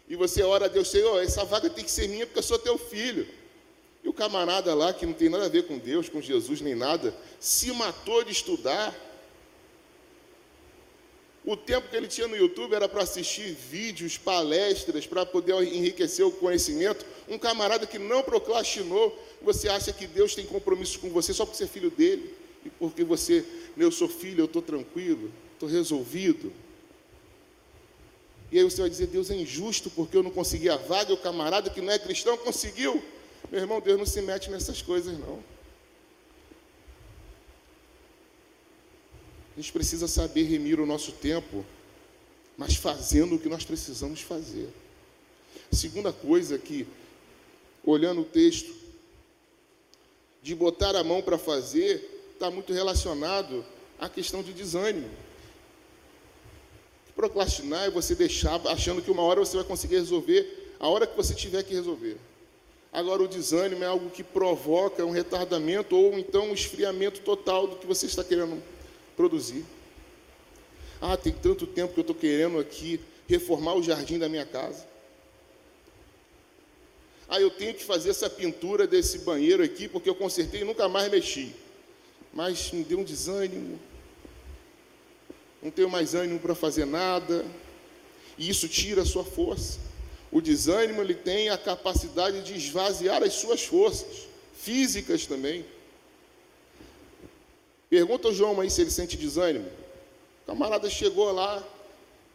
E 0.09 0.17
você 0.17 0.43
ora 0.43 0.67
a 0.67 0.69
Deus, 0.69 0.89
Senhor, 0.89 1.23
essa 1.23 1.45
vaga 1.45 1.71
tem 1.71 1.85
que 1.85 1.91
ser 1.91 2.09
minha 2.09 2.27
porque 2.27 2.41
eu 2.41 2.43
sou 2.43 2.59
teu 2.59 2.77
filho. 2.77 3.27
E 4.03 4.09
o 4.09 4.13
camarada 4.13 4.75
lá, 4.75 4.93
que 4.93 5.07
não 5.07 5.13
tem 5.13 5.29
nada 5.29 5.47
a 5.47 5.49
ver 5.49 5.67
com 5.67 5.79
Deus, 5.79 6.09
com 6.09 6.21
Jesus, 6.21 6.61
nem 6.61 6.75
nada, 6.75 7.15
se 7.39 7.71
matou 7.73 8.25
de 8.25 8.33
estudar 8.33 8.95
o 11.45 11.57
tempo 11.57 11.89
que 11.89 11.97
ele 11.97 12.07
tinha 12.07 12.29
no 12.29 12.37
YouTube 12.37 12.75
era 12.75 12.89
para 12.89 13.03
assistir 13.03 13.55
vídeos, 13.55 14.19
palestras, 14.19 15.07
para 15.07 15.25
poder 15.25 15.55
enriquecer 15.63 16.25
o 16.27 16.31
conhecimento. 16.31 17.05
Um 17.29 17.39
camarada 17.39 17.87
que 17.87 17.99
não 17.99 18.23
procrastinou, 18.23 19.19
você 19.41 19.69
acha 19.69 19.93
que 19.93 20.07
Deus 20.07 20.35
tem 20.35 20.45
compromisso 20.45 20.99
com 20.99 21.09
você 21.09 21.33
só 21.33 21.47
porque 21.47 21.57
você 21.57 21.65
é 21.65 21.69
filho 21.69 21.91
dele? 21.91 22.35
E 22.65 22.69
porque 22.69 23.03
você, 23.05 23.45
eu 23.77 23.91
sou 23.91 24.07
filho, 24.07 24.43
eu 24.43 24.45
estou 24.45 24.61
tranquilo, 24.61 25.33
estou 25.55 25.69
resolvido. 25.69 26.53
E 28.53 28.59
aí 28.59 28.65
você 28.65 28.83
vai 28.83 28.91
dizer, 28.91 29.07
Deus 29.07 29.31
é 29.31 29.35
injusto 29.35 29.89
porque 29.91 30.17
eu 30.17 30.23
não 30.23 30.31
consegui 30.31 30.69
a 30.69 30.77
vaga, 30.77 31.15
o 31.15 31.17
camarada 31.17 31.71
que 31.71 31.81
não 31.81 31.93
é 31.93 31.99
cristão 31.99 32.37
conseguiu. 32.37 33.03
Meu 33.51 33.61
irmão, 33.61 33.81
Deus 33.81 33.99
não 33.99 34.07
se 34.07 34.21
mete 34.21 34.51
nessas 34.51 34.83
coisas, 34.83 35.19
não. 35.19 35.43
A 39.57 39.61
gente 39.61 39.73
precisa 39.73 40.07
saber 40.07 40.45
remir 40.45 40.81
o 40.81 40.87
nosso 40.87 41.13
tempo, 41.13 41.65
mas 42.57 42.77
fazendo 42.77 43.35
o 43.35 43.39
que 43.39 43.49
nós 43.49 43.65
precisamos 43.65 44.21
fazer. 44.21 44.69
Segunda 45.73 46.13
coisa 46.13 46.59
que, 46.59 46.87
olhando 47.85 48.23
o 48.23 48.25
texto, 48.25 48.73
de 50.43 50.55
botar 50.55 50.97
a 50.97 51.05
mão 51.05 51.21
para 51.21 51.37
fazer, 51.37 52.31
está 52.33 52.51
muito 52.51 52.73
relacionado 52.73 53.65
à 53.99 54.09
questão 54.09 54.43
de 54.43 54.53
desânimo. 54.53 55.11
Procrastinar 57.15 57.85
é 57.85 57.91
você 57.91 58.15
deixar 58.15 58.61
achando 58.67 59.03
que 59.03 59.11
uma 59.11 59.23
hora 59.23 59.41
você 59.41 59.57
vai 59.57 59.67
conseguir 59.67 59.97
resolver 59.97 60.75
a 60.81 60.89
hora 60.89 61.07
que 61.07 61.17
você 61.17 61.35
tiver 61.35 61.63
que 61.63 61.75
resolver. 61.75 62.17
Agora, 62.93 63.23
o 63.23 63.29
desânimo 63.29 63.85
é 63.85 63.87
algo 63.87 64.11
que 64.11 64.25
provoca 64.25 65.05
um 65.05 65.11
retardamento 65.11 65.95
ou 65.95 66.19
então 66.19 66.49
um 66.49 66.55
esfriamento 66.55 67.21
total 67.21 67.67
do 67.67 67.77
que 67.77 67.87
você 67.87 68.07
está 68.07 68.25
querendo 68.25 68.61
produzir. 69.21 69.67
Ah, 70.99 71.15
tem 71.15 71.31
tanto 71.31 71.67
tempo 71.67 71.93
que 71.93 72.01
eu 72.01 72.03
estou 72.03 72.17
querendo 72.17 72.59
aqui 72.59 72.99
reformar 73.29 73.75
o 73.75 73.83
jardim 73.83 74.19
da 74.19 74.31
minha 74.31 74.47
casa. 74.47 74.87
Ah, 77.29 77.39
eu 77.39 77.51
tenho 77.51 77.75
que 77.75 77.85
fazer 77.85 78.09
essa 78.09 78.31
pintura 78.31 78.87
desse 78.87 79.19
banheiro 79.19 79.63
aqui 79.63 79.87
porque 79.89 80.09
eu 80.09 80.15
consertei 80.15 80.63
e 80.63 80.65
nunca 80.65 80.89
mais 80.89 81.11
mexi. 81.11 81.55
Mas 82.33 82.73
me 82.73 82.83
deu 82.83 83.01
um 83.01 83.05
desânimo. 83.05 83.79
Não 85.63 85.71
tenho 85.71 85.91
mais 85.91 86.15
ânimo 86.15 86.41
para 86.41 86.55
fazer 86.55 86.87
nada. 86.87 87.45
E 88.39 88.49
isso 88.49 88.67
tira 88.69 89.03
a 89.03 89.07
sua 89.07 89.25
força. 89.25 89.79
O 90.33 90.41
desânimo 90.41 91.03
ele 91.03 91.15
tem 91.15 91.51
a 91.51 91.59
capacidade 91.59 92.43
de 92.43 92.55
esvaziar 92.55 93.23
as 93.23 93.35
suas 93.35 93.63
forças 93.63 94.29
físicas 94.55 95.27
também. 95.27 95.67
Pergunta 97.91 98.29
ao 98.29 98.33
João 98.33 98.61
aí 98.61 98.71
se 98.71 98.81
ele 98.81 98.91
sente 98.91 99.17
desânimo. 99.17 99.69
O 100.45 100.47
camarada 100.47 100.89
chegou 100.89 101.33
lá. 101.33 101.61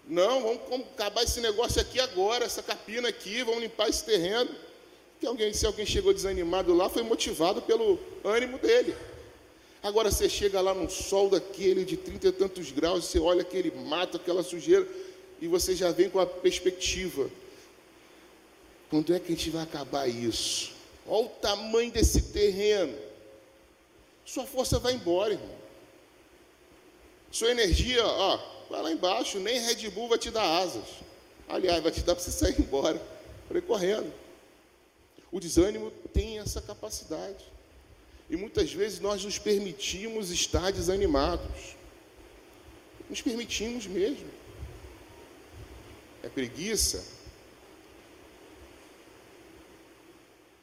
Não, 0.05 0.59
vamos, 0.67 0.87
acabar 0.93 1.23
esse 1.23 1.39
negócio 1.39 1.81
aqui 1.81 1.97
agora, 1.97 2.43
essa 2.43 2.61
capina 2.61 3.07
aqui, 3.07 3.41
vamos 3.41 3.61
limpar 3.61 3.87
esse 3.87 4.03
terreno. 4.03 4.51
Que 5.17 5.25
alguém, 5.25 5.53
se 5.53 5.65
alguém 5.65 5.85
chegou 5.85 6.13
desanimado 6.13 6.73
lá, 6.73 6.89
foi 6.89 7.03
motivado 7.03 7.61
pelo 7.61 7.97
ânimo 8.23 8.59
dele. 8.59 8.93
Agora 9.81 10.11
você 10.11 10.27
chega 10.27 10.59
lá 10.59 10.73
num 10.73 10.89
sol 10.89 11.29
daquele 11.29 11.85
de 11.85 11.95
trinta 11.95 12.27
e 12.27 12.31
tantos 12.33 12.71
graus, 12.71 13.05
você 13.05 13.17
olha 13.17 13.41
aquele 13.41 13.71
mato, 13.71 14.17
aquela 14.17 14.43
sujeira, 14.43 14.85
e 15.39 15.47
você 15.47 15.73
já 15.73 15.89
vem 15.91 16.09
com 16.09 16.19
a 16.19 16.25
perspectiva. 16.25 17.29
Quando 18.89 19.15
é 19.15 19.19
que 19.19 19.31
a 19.31 19.35
gente 19.35 19.49
vai 19.49 19.63
acabar 19.63 20.07
isso? 20.07 20.73
Olha 21.07 21.27
o 21.27 21.29
tamanho 21.29 21.91
desse 21.91 22.21
terreno 22.33 22.93
sua 24.25 24.45
força 24.45 24.79
vai 24.79 24.93
embora, 24.93 25.33
irmão. 25.33 25.55
Sua 27.31 27.51
energia, 27.51 28.03
ó, 28.03 28.37
vai 28.69 28.81
lá 28.81 28.91
embaixo, 28.91 29.39
nem 29.39 29.59
Red 29.59 29.89
Bull 29.91 30.09
vai 30.09 30.17
te 30.17 30.31
dar 30.31 30.61
asas. 30.61 30.87
Aliás, 31.47 31.83
vai 31.83 31.91
te 31.91 32.01
dar 32.01 32.15
para 32.15 32.23
você 32.23 32.31
sair 32.31 32.55
embora, 32.59 32.99
ir 33.53 33.61
correndo. 33.61 34.11
O 35.31 35.39
desânimo 35.39 35.91
tem 36.11 36.39
essa 36.39 36.61
capacidade. 36.61 37.45
E 38.27 38.35
muitas 38.35 38.71
vezes 38.73 38.99
nós 38.99 39.23
nos 39.23 39.37
permitimos 39.37 40.31
estar 40.31 40.71
desanimados. 40.71 41.75
Nos 43.07 43.21
permitimos 43.21 43.85
mesmo. 43.85 44.27
É 46.23 46.29
preguiça. 46.29 47.05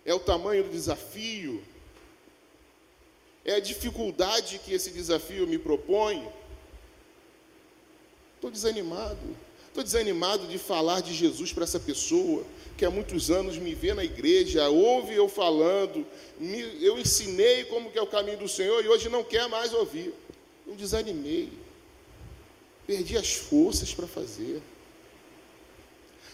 É 0.04 0.12
o 0.12 0.18
tamanho 0.18 0.64
do 0.64 0.70
desafio 0.70 1.62
é 3.44 3.54
a 3.54 3.60
dificuldade 3.60 4.60
que 4.64 4.72
esse 4.72 4.90
desafio 4.90 5.46
me 5.46 5.58
propõe. 5.58 6.26
Estou 8.36 8.50
desanimado. 8.50 9.18
Estou 9.68 9.82
desanimado 9.82 10.46
de 10.46 10.58
falar 10.58 11.00
de 11.00 11.14
Jesus 11.14 11.52
para 11.52 11.64
essa 11.64 11.80
pessoa 11.80 12.44
que 12.76 12.84
há 12.84 12.90
muitos 12.90 13.30
anos 13.30 13.56
me 13.56 13.74
vê 13.74 13.94
na 13.94 14.04
igreja, 14.04 14.68
ouve 14.68 15.14
eu 15.14 15.28
falando, 15.28 16.06
me, 16.38 16.60
eu 16.84 16.98
ensinei 16.98 17.64
como 17.64 17.90
que 17.90 17.98
é 17.98 18.02
o 18.02 18.06
caminho 18.06 18.38
do 18.38 18.48
Senhor 18.48 18.84
e 18.84 18.88
hoje 18.88 19.08
não 19.08 19.22
quer 19.22 19.48
mais 19.48 19.72
ouvir. 19.72 20.12
Eu 20.66 20.74
desanimei. 20.74 21.52
Perdi 22.86 23.16
as 23.16 23.32
forças 23.32 23.94
para 23.94 24.06
fazer. 24.06 24.60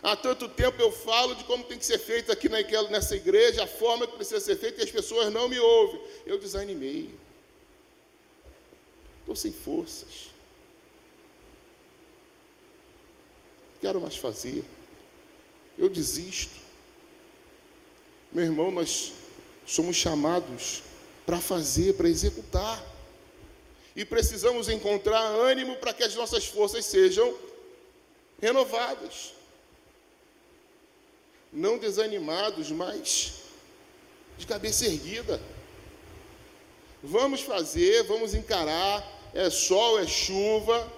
Há 0.03 0.15
tanto 0.15 0.49
tempo 0.49 0.81
eu 0.81 0.93
falo 0.93 1.35
de 1.35 1.45
como 1.45 1.65
tem 1.65 1.79
que 1.79 1.85
ser 1.85 1.99
feito 1.99 2.31
aqui 2.31 2.49
nessa 2.49 3.17
igreja, 3.17 3.65
a 3.65 3.67
forma 3.67 4.07
que 4.07 4.15
precisa 4.15 4.39
ser 4.39 4.57
feita, 4.57 4.81
e 4.81 4.85
as 4.85 4.91
pessoas 4.91 5.33
não 5.33 5.49
me 5.49 5.59
ouvem. 5.59 6.01
Eu 6.25 6.39
desanimei. 6.39 7.13
Estou 9.21 9.35
sem 9.35 9.53
forças. 9.53 10.29
Quero 13.81 14.01
mais 14.01 14.17
fazer. 14.17 14.65
Eu 15.77 15.89
desisto. 15.89 16.55
Meu 18.31 18.45
irmão, 18.45 18.71
nós 18.71 19.13
somos 19.67 19.97
chamados 19.97 20.83
para 21.27 21.41
fazer, 21.41 21.95
para 21.95 22.09
executar. 22.09 22.85
E 23.97 24.05
precisamos 24.05 24.69
encontrar 24.69 25.21
ânimo 25.21 25.77
para 25.77 25.93
que 25.93 26.05
as 26.05 26.15
nossas 26.15 26.47
forças 26.47 26.85
sejam 26.85 27.37
renovadas 28.41 29.38
não 31.53 31.79
desanimados, 31.79 32.71
mas 32.71 33.35
de 34.37 34.47
cabeça 34.47 34.87
erguida. 34.87 35.41
Vamos 37.03 37.41
fazer, 37.41 38.03
vamos 38.05 38.35
encarar. 38.35 39.17
É 39.35 39.51
sol, 39.51 39.99
é 39.99 40.07
chuva. 40.07 40.93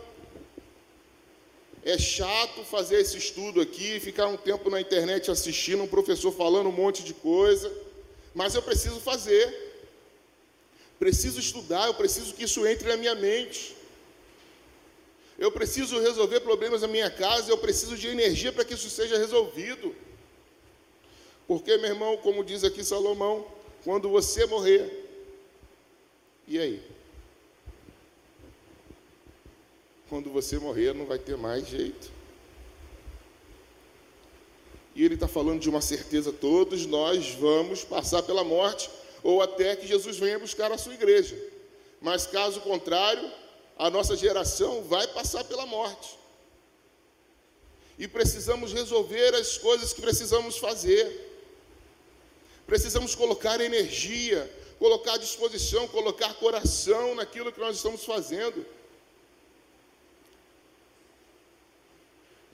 É 1.83 1.97
chato 1.99 2.62
fazer 2.62 3.00
esse 3.00 3.16
estudo 3.16 3.61
aqui, 3.61 3.99
ficar 4.00 4.26
um 4.26 4.37
tempo 4.37 4.69
na 4.69 4.80
internet 4.80 5.30
assistindo 5.30 5.83
um 5.83 5.88
professor 5.88 6.30
falando 6.30 6.69
um 6.69 6.73
monte 6.73 7.02
de 7.02 7.14
coisa, 7.14 7.73
mas 8.35 8.54
eu 8.54 8.62
preciso 8.62 9.00
fazer. 9.00 9.69
Preciso 10.99 11.40
estudar, 11.40 11.87
eu 11.87 11.95
preciso 11.95 12.35
que 12.35 12.45
isso 12.45 12.66
entre 12.66 12.87
na 12.87 12.99
minha 12.99 13.14
mente. 13.14 13.75
Eu 15.38 15.50
preciso 15.50 15.99
resolver 15.99 16.40
problemas 16.40 16.83
na 16.83 16.88
minha 16.88 17.11
casa, 17.11 17.50
eu 17.50 17.57
preciso 17.57 17.97
de 17.97 18.09
energia 18.09 18.52
para 18.52 18.62
que 18.62 18.75
isso 18.75 18.90
seja 18.90 19.16
resolvido. 19.16 19.97
Porque, 21.50 21.76
meu 21.78 21.90
irmão, 21.90 22.16
como 22.19 22.45
diz 22.45 22.62
aqui 22.62 22.85
Salomão, 22.85 23.45
quando 23.83 24.09
você 24.09 24.47
morrer, 24.47 24.88
e 26.47 26.57
aí? 26.57 26.80
Quando 30.09 30.30
você 30.30 30.61
morrer, 30.61 30.95
não 30.95 31.07
vai 31.07 31.19
ter 31.19 31.37
mais 31.37 31.66
jeito. 31.66 32.09
E 34.95 35.04
ele 35.04 35.14
está 35.14 35.26
falando 35.26 35.59
de 35.59 35.69
uma 35.69 35.80
certeza: 35.80 36.33
todos 36.33 36.87
nós 36.87 37.30
vamos 37.33 37.83
passar 37.83 38.23
pela 38.23 38.45
morte, 38.45 38.88
ou 39.21 39.42
até 39.42 39.75
que 39.75 39.88
Jesus 39.88 40.19
venha 40.19 40.38
buscar 40.38 40.71
a 40.71 40.78
sua 40.78 40.95
igreja. 40.95 41.37
Mas 42.00 42.28
caso 42.28 42.61
contrário, 42.61 43.28
a 43.76 43.90
nossa 43.90 44.14
geração 44.14 44.85
vai 44.85 45.09
passar 45.09 45.42
pela 45.42 45.66
morte. 45.66 46.16
E 47.99 48.07
precisamos 48.07 48.73
resolver 48.73 49.35
as 49.35 49.59
coisas 49.59 49.92
que 49.92 50.00
precisamos 50.00 50.57
fazer. 50.57 51.29
Precisamos 52.70 53.16
colocar 53.16 53.60
energia, 53.60 54.48
colocar 54.78 55.16
disposição, 55.16 55.88
colocar 55.88 56.32
coração 56.34 57.16
naquilo 57.16 57.50
que 57.50 57.58
nós 57.58 57.74
estamos 57.74 58.04
fazendo. 58.04 58.64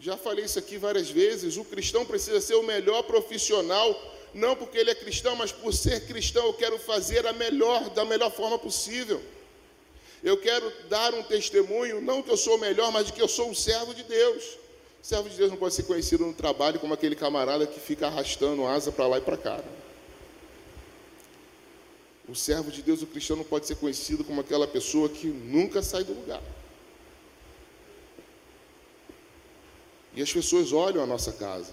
Já 0.01 0.17
falei 0.17 0.47
isso 0.47 0.59
aqui 0.59 0.79
várias 0.79 1.11
vezes. 1.11 1.59
O 1.59 1.65
cristão 1.67 2.07
precisa 2.07 2.41
ser 2.41 2.55
o 2.55 2.63
melhor 2.63 3.03
profissional, 3.03 3.95
não 4.33 4.57
porque 4.57 4.79
ele 4.79 4.91
é 4.91 4.95
cristão, 4.95 5.37
mas 5.37 5.53
por 5.53 5.75
ser 5.75 6.07
cristão 6.07 6.47
eu 6.47 6.55
quero 6.55 6.79
fazer 6.79 7.27
a 7.27 7.35
melhor, 7.35 7.91
da 7.91 8.03
melhor 8.03 8.31
forma 8.31 8.59
possível. 8.59 9.21
Eu 10.25 10.39
quero 10.39 10.73
dar 10.89 11.13
um 11.13 11.23
testemunho, 11.25 12.01
não 12.01 12.23
que 12.23 12.31
eu 12.31 12.39
sou 12.39 12.57
o 12.57 12.59
melhor, 12.59 12.91
mas 12.91 13.09
de 13.09 13.13
que 13.13 13.21
eu 13.21 13.29
sou 13.29 13.51
um 13.51 13.55
servo 13.55 13.93
de 13.93 14.03
Deus. 14.03 14.45
O 15.03 15.07
servo 15.07 15.29
de 15.29 15.37
Deus 15.37 15.51
não 15.51 15.59
pode 15.59 15.75
ser 15.75 15.83
conhecido 15.83 16.25
no 16.25 16.33
trabalho 16.33 16.81
como 16.81 16.95
aquele 16.95 17.15
camarada 17.15 17.67
que 17.67 17.79
fica 17.79 18.07
arrastando 18.07 18.67
asa 18.67 18.91
para 18.91 19.07
lá 19.07 19.19
e 19.19 19.21
para 19.21 19.37
cá. 19.37 19.63
O 22.29 22.35
servo 22.35 22.73
de 22.73 22.83
Deus, 22.83 23.03
o 23.03 23.07
cristão, 23.07 23.37
não 23.37 23.45
pode 23.45 23.67
ser 23.67 23.77
conhecido 23.77 24.25
como 24.25 24.41
aquela 24.41 24.67
pessoa 24.67 25.09
que 25.09 25.29
nunca 25.29 25.83
sai 25.83 26.03
do 26.03 26.13
lugar. 26.13 26.43
E 30.15 30.23
as 30.23 30.33
pessoas 30.33 30.73
olham 30.73 31.03
a 31.03 31.07
nossa 31.07 31.33
casa, 31.33 31.73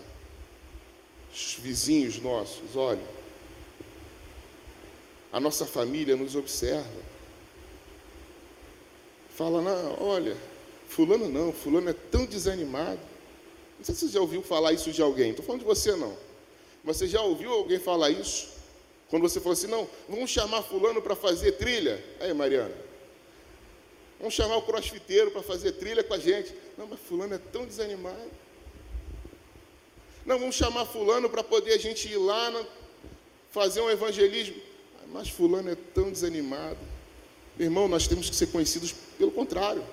os 1.33 1.55
vizinhos 1.55 2.19
nossos 2.19 2.75
olham, 2.75 3.07
a 5.31 5.39
nossa 5.39 5.65
família 5.65 6.15
nos 6.15 6.35
observa. 6.35 7.13
Fala, 9.29 9.61
não, 9.61 9.97
olha, 9.99 10.37
fulano 10.87 11.27
não, 11.29 11.51
fulano 11.51 11.89
é 11.89 11.93
tão 11.93 12.25
desanimado. 12.25 12.99
Não 13.79 13.85
sei 13.85 13.95
se 13.95 14.01
você 14.01 14.13
já 14.13 14.21
ouviu 14.21 14.43
falar 14.43 14.73
isso 14.73 14.91
de 14.91 15.01
alguém, 15.01 15.31
estou 15.31 15.43
falando 15.43 15.61
de 15.61 15.65
você 15.65 15.95
não. 15.95 16.15
Mas 16.83 16.97
você 16.97 17.07
já 17.07 17.21
ouviu 17.21 17.51
alguém 17.51 17.79
falar 17.79 18.11
isso? 18.11 18.52
Quando 19.09 19.23
você 19.23 19.39
falou 19.39 19.53
assim, 19.53 19.67
não, 19.67 19.87
vamos 20.09 20.29
chamar 20.29 20.63
fulano 20.63 21.01
para 21.01 21.15
fazer 21.15 21.53
trilha. 21.53 22.03
Aí, 22.19 22.33
Mariana, 22.33 22.75
vamos 24.19 24.33
chamar 24.33 24.57
o 24.57 24.63
crossfiteiro 24.63 25.31
para 25.31 25.43
fazer 25.43 25.73
trilha 25.73 26.03
com 26.03 26.13
a 26.13 26.19
gente. 26.19 26.53
Não, 26.77 26.87
mas 26.87 26.99
fulano 26.99 27.35
é 27.35 27.37
tão 27.37 27.65
desanimado. 27.65 28.31
Não, 30.25 30.39
vamos 30.39 30.55
chamar 30.55 30.85
fulano 30.85 31.29
para 31.29 31.43
poder 31.43 31.73
a 31.73 31.77
gente 31.77 32.07
ir 32.07 32.17
lá 32.17 32.65
fazer 33.51 33.81
um 33.81 33.89
evangelismo. 33.89 34.59
Mas 35.11 35.29
fulano 35.29 35.69
é 35.69 35.75
tão 35.93 36.11
desanimado. 36.11 36.79
Meu 37.55 37.67
irmão, 37.67 37.87
nós 37.87 38.07
temos 38.07 38.29
que 38.29 38.35
ser 38.35 38.47
conhecidos 38.47 38.95
pelo 39.17 39.31
contrário. 39.31 39.85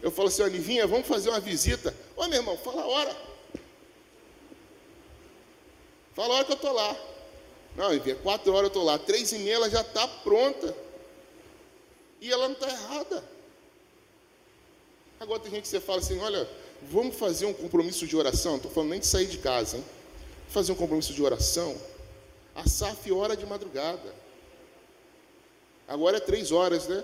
Eu 0.00 0.10
falo 0.10 0.28
assim, 0.28 0.44
Livinha, 0.44 0.86
vamos 0.86 1.06
fazer 1.06 1.30
uma 1.30 1.40
visita. 1.40 1.94
Ô 2.16 2.26
meu 2.28 2.38
irmão, 2.38 2.56
fala 2.58 2.82
a 2.82 2.86
hora. 2.86 3.16
Fala 6.14 6.34
a 6.34 6.36
hora 6.36 6.44
que 6.44 6.52
eu 6.52 6.56
estou 6.56 6.72
lá. 6.72 6.96
Não, 7.76 7.92
Livinha, 7.92 8.16
quatro 8.16 8.52
horas 8.52 8.64
eu 8.64 8.68
estou 8.68 8.84
lá. 8.84 8.98
Três 8.98 9.32
e 9.32 9.38
meia 9.38 9.54
ela 9.54 9.70
já 9.70 9.80
está 9.80 10.06
pronta. 10.06 10.74
E 12.20 12.30
ela 12.30 12.48
não 12.48 12.54
está 12.54 12.68
errada. 12.68 13.24
Agora 15.18 15.40
tem 15.40 15.50
gente 15.50 15.62
que 15.62 15.68
você 15.68 15.80
fala 15.80 15.98
assim, 15.98 16.18
olha, 16.18 16.48
vamos 16.82 17.16
fazer 17.16 17.46
um 17.46 17.52
compromisso 17.52 18.06
de 18.06 18.16
oração. 18.16 18.52
Não 18.52 18.56
estou 18.58 18.70
falando 18.70 18.90
nem 18.90 19.00
de 19.00 19.06
sair 19.06 19.26
de 19.26 19.38
casa, 19.38 19.76
hein? 19.76 19.84
Fazer 20.48 20.72
um 20.72 20.76
compromisso 20.76 21.14
de 21.14 21.22
oração. 21.22 21.76
A 22.54 22.68
SAF 22.68 23.10
hora 23.12 23.36
de 23.36 23.46
madrugada. 23.46 24.14
Agora 25.88 26.18
é 26.18 26.20
três 26.20 26.52
horas, 26.52 26.86
né? 26.86 27.02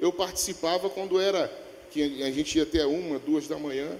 Eu 0.00 0.12
participava 0.12 0.90
quando 0.90 1.20
era 1.20 1.48
que 1.90 2.22
a 2.22 2.30
gente 2.30 2.56
ia 2.56 2.64
até 2.64 2.84
uma, 2.86 3.18
duas 3.18 3.46
da 3.46 3.58
manhã. 3.58 3.98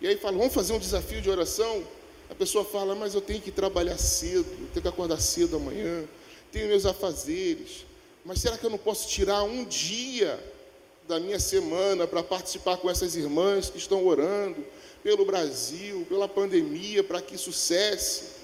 E 0.00 0.06
aí 0.06 0.16
fala, 0.16 0.36
vamos 0.36 0.54
fazer 0.54 0.72
um 0.72 0.78
desafio 0.78 1.20
de 1.20 1.30
oração. 1.30 1.84
A 2.30 2.34
pessoa 2.34 2.64
fala, 2.64 2.94
mas 2.94 3.14
eu 3.14 3.20
tenho 3.20 3.40
que 3.40 3.50
trabalhar 3.50 3.98
cedo, 3.98 4.44
tenho 4.72 4.82
que 4.82 4.88
acordar 4.88 5.20
cedo 5.20 5.56
amanhã, 5.56 6.04
tenho 6.50 6.68
meus 6.68 6.86
afazeres. 6.86 7.86
Mas 8.24 8.40
será 8.40 8.56
que 8.56 8.64
eu 8.64 8.70
não 8.70 8.78
posso 8.78 9.08
tirar 9.08 9.42
um 9.42 9.64
dia 9.64 10.42
da 11.06 11.20
minha 11.20 11.38
semana 11.38 12.06
para 12.06 12.22
participar 12.22 12.78
com 12.78 12.90
essas 12.90 13.14
irmãs 13.14 13.68
que 13.68 13.78
estão 13.78 14.06
orando 14.06 14.64
pelo 15.02 15.24
Brasil, 15.24 16.06
pela 16.08 16.26
pandemia, 16.26 17.04
para 17.04 17.20
que 17.20 17.34
isso 17.34 17.52
cesse? 17.52 18.42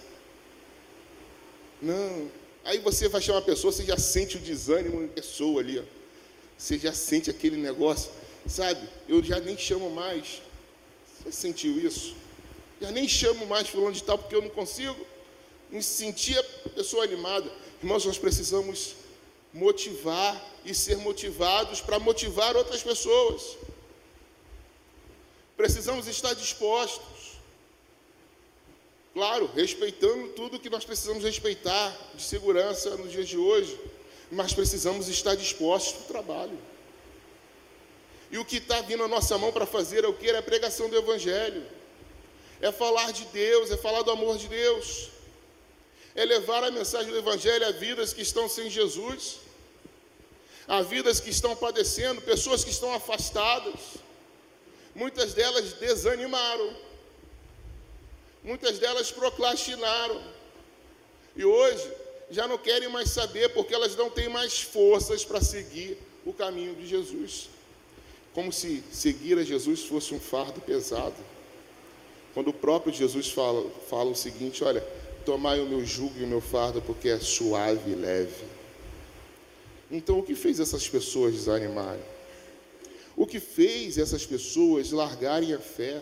Não, 1.81 2.31
Aí 2.65 2.79
você 2.79 3.09
vai 3.09 3.21
chamar 3.21 3.39
a 3.39 3.43
pessoa, 3.43 3.73
você 3.73 3.85
já 3.85 3.97
sente 3.97 4.37
o 4.37 4.41
desânimo 4.41 5.03
em 5.03 5.09
pessoa 5.09 5.61
ali, 5.61 5.79
ó. 5.79 5.83
Você 6.57 6.79
já 6.79 6.93
sente 6.93 7.31
aquele 7.31 7.57
negócio, 7.57 8.11
sabe? 8.47 8.87
Eu 9.09 9.23
já 9.23 9.41
nem 9.41 9.57
chamo 9.57 9.91
mais. 9.91 10.43
Você 11.25 11.33
sentiu 11.33 11.81
isso? 11.81 12.15
Já 12.81 12.91
nem 12.91 13.07
chamo 13.07 13.47
mais 13.47 13.69
fulano 13.69 13.93
de 13.93 14.03
tal 14.03 14.17
porque 14.17 14.35
eu 14.35 14.43
não 14.43 14.51
consigo 14.51 15.07
me 15.71 15.83
sentir 15.83 16.39
a 16.39 16.69
pessoa 16.71 17.05
animada. 17.05 17.51
Irmãos, 17.83 18.05
nós 18.05 18.19
precisamos 18.19 18.95
motivar 19.53 20.41
e 20.65 20.75
ser 20.75 20.97
motivados 20.97 21.81
para 21.81 21.99
motivar 21.99 22.57
outras 22.57 22.83
pessoas. 22.83 23.57
Precisamos 25.57 26.07
estar 26.07 26.35
dispostos. 26.35 27.39
Claro, 29.13 29.51
respeitando 29.55 30.29
tudo 30.29 30.61
que 30.61 30.71
nós 30.71 30.85
precisamos 30.85 31.25
respeitar 31.25 31.95
de 32.15 32.23
segurança 32.23 32.97
nos 32.97 33.11
dias 33.11 33.29
de 33.29 33.37
hoje, 33.37 33.79
mas 34.31 34.55
precisamos 34.55 35.09
estar 35.09 35.35
dispostos 35.35 35.93
para 35.93 36.03
o 36.03 36.07
trabalho. 36.07 36.59
E 38.31 38.39
o 38.39 38.45
que 38.45 38.59
está 38.59 38.81
vindo 38.83 39.03
à 39.03 39.09
nossa 39.09 39.37
mão 39.37 39.53
para 39.53 39.67
fazer 39.67 40.05
é 40.05 40.09
o 40.09 40.15
que? 40.15 40.31
É 40.31 40.39
a 40.39 40.43
pregação 40.43 40.89
do 40.89 40.97
Evangelho. 40.97 41.80
É 42.61 42.71
falar 42.71 43.13
de 43.13 43.25
Deus, 43.27 43.71
é 43.71 43.77
falar 43.77 44.03
do 44.03 44.11
amor 44.11 44.37
de 44.37 44.49
Deus. 44.49 45.09
É 46.15 46.25
levar 46.25 46.63
a 46.65 46.71
mensagem 46.71 47.11
do 47.11 47.19
Evangelho 47.19 47.67
a 47.67 47.71
vidas 47.71 48.13
que 48.13 48.23
estão 48.23 48.49
sem 48.49 48.69
Jesus, 48.69 49.39
a 50.67 50.83
vidas 50.83 51.21
que 51.21 51.31
estão 51.31 51.55
padecendo, 51.57 52.21
pessoas 52.21 52.65
que 52.65 52.71
estão 52.71 52.93
afastadas. 52.93 53.81
Muitas 54.95 55.33
delas 55.35 55.73
desanimaram 55.75 56.77
Muitas 58.43 58.79
delas 58.79 59.11
procrastinaram. 59.11 60.21
E 61.37 61.45
hoje 61.45 61.91
já 62.31 62.47
não 62.49 62.59
querem 62.59 62.89
mais 62.89 63.11
saber 63.11 63.51
porque 63.51 63.75
elas 63.75 63.95
não 63.97 64.11
têm 64.11 64.29
mais 64.29 64.61
forças 64.61 65.25
para 65.25 65.41
seguir 65.41 65.99
o 66.25 66.33
caminho 66.33 66.75
de 66.75 66.87
Jesus. 66.87 67.49
Como 68.33 68.53
se 68.53 68.83
seguir 68.91 69.39
a 69.39 69.45
Jesus 69.45 69.85
fosse 69.85 70.15
um 70.15 70.21
fardo 70.21 70.61
pesado. 70.61 71.17
Quando 72.35 72.49
o 72.49 72.53
próprio 72.53 72.93
Jesus 72.93 73.31
fala, 73.31 73.69
fala 73.89 74.11
o 74.11 74.17
seguinte: 74.17 74.63
olha, 74.65 74.81
tomai 75.25 75.61
o 75.61 75.67
meu 75.67 75.85
jugo 75.85 76.19
e 76.19 76.25
o 76.25 76.29
meu 76.29 76.41
fardo 76.41 76.81
porque 76.83 77.09
é 77.09 77.19
suave 77.19 77.91
e 77.91 77.95
leve. 77.95 78.45
Então, 79.91 80.19
o 80.19 80.23
que 80.23 80.35
fez 80.35 80.61
essas 80.61 80.89
pessoas 80.89 81.35
desanimarem? 81.35 82.03
O 83.17 83.27
que 83.27 83.41
fez 83.41 83.99
essas 83.99 84.25
pessoas 84.25 84.93
largarem 84.93 85.53
a 85.53 85.59
fé? 85.59 86.01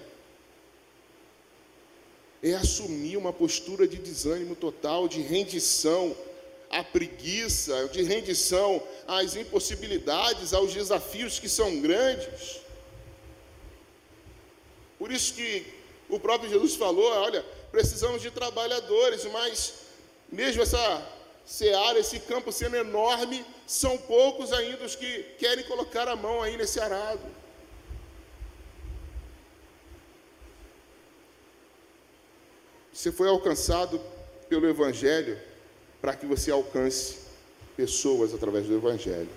é 2.42 2.54
assumir 2.54 3.16
uma 3.16 3.32
postura 3.32 3.86
de 3.86 3.96
desânimo 3.96 4.54
total, 4.54 5.08
de 5.08 5.20
rendição 5.20 6.16
à 6.70 6.84
preguiça, 6.84 7.88
de 7.88 8.02
rendição 8.02 8.82
às 9.06 9.34
impossibilidades, 9.34 10.52
aos 10.52 10.72
desafios 10.72 11.38
que 11.38 11.48
são 11.48 11.80
grandes. 11.80 12.60
Por 14.98 15.10
isso 15.10 15.34
que 15.34 15.64
o 16.08 16.18
próprio 16.18 16.50
Jesus 16.50 16.74
falou: 16.74 17.10
olha, 17.10 17.44
precisamos 17.70 18.22
de 18.22 18.30
trabalhadores, 18.30 19.24
mas 19.26 19.74
mesmo 20.30 20.62
essa 20.62 21.06
seara, 21.44 21.98
esse 21.98 22.20
campo 22.20 22.52
sendo 22.52 22.76
enorme, 22.76 23.44
são 23.66 23.96
poucos 23.96 24.52
ainda 24.52 24.84
os 24.84 24.94
que 24.94 25.22
querem 25.38 25.64
colocar 25.64 26.06
a 26.08 26.16
mão 26.16 26.42
aí 26.42 26.56
nesse 26.56 26.78
arado. 26.78 27.38
Você 32.92 33.12
foi 33.12 33.28
alcançado 33.28 34.00
pelo 34.48 34.68
Evangelho 34.68 35.38
para 36.00 36.16
que 36.16 36.26
você 36.26 36.50
alcance 36.50 37.18
pessoas 37.76 38.34
através 38.34 38.66
do 38.66 38.74
Evangelho. 38.74 39.30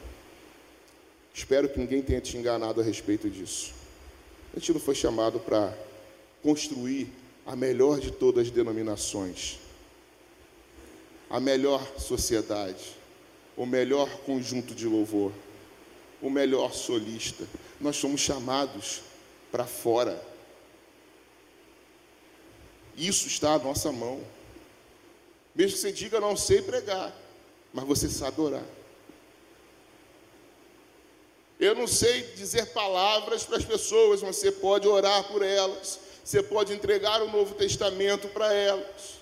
Espero 1.33 1.69
que 1.69 1.79
ninguém 1.79 2.01
tenha 2.01 2.19
te 2.19 2.35
enganado 2.37 2.81
a 2.81 2.83
respeito 2.83 3.29
disso. 3.29 3.73
A 4.53 4.59
gente 4.59 4.73
não 4.73 4.79
foi 4.79 4.95
chamado 4.95 5.39
para 5.39 5.73
construir 6.41 7.07
a 7.45 7.55
melhor 7.55 7.99
de 7.99 8.11
todas 8.11 8.47
as 8.47 8.51
denominações, 8.51 9.59
a 11.29 11.39
melhor 11.39 11.85
sociedade, 11.97 12.95
o 13.55 13.65
melhor 13.65 14.09
conjunto 14.19 14.73
de 14.73 14.87
louvor, 14.87 15.31
o 16.21 16.29
melhor 16.29 16.73
solista. 16.73 17.45
Nós 17.79 17.95
somos 17.95 18.21
chamados 18.21 19.01
para 19.51 19.65
fora 19.65 20.31
Isso 22.95 23.27
está 23.27 23.53
à 23.53 23.59
nossa 23.59 23.91
mão. 23.91 24.21
Mesmo 25.55 25.75
que 25.75 25.81
você 25.81 25.91
diga, 25.91 26.19
não 26.19 26.35
sei 26.35 26.61
pregar, 26.61 27.15
mas 27.73 27.85
você 27.85 28.09
sabe 28.09 28.39
orar. 28.39 28.63
Eu 31.59 31.75
não 31.75 31.87
sei 31.87 32.23
dizer 32.33 32.67
palavras 32.67 33.43
para 33.43 33.57
as 33.57 33.65
pessoas, 33.65 34.21
mas 34.21 34.37
você 34.37 34.51
pode 34.51 34.87
orar 34.87 35.23
por 35.25 35.41
elas. 35.41 35.99
Você 36.23 36.41
pode 36.43 36.73
entregar 36.73 37.21
o 37.21 37.31
Novo 37.31 37.55
Testamento 37.55 38.27
para 38.29 38.53
elas. 38.53 39.19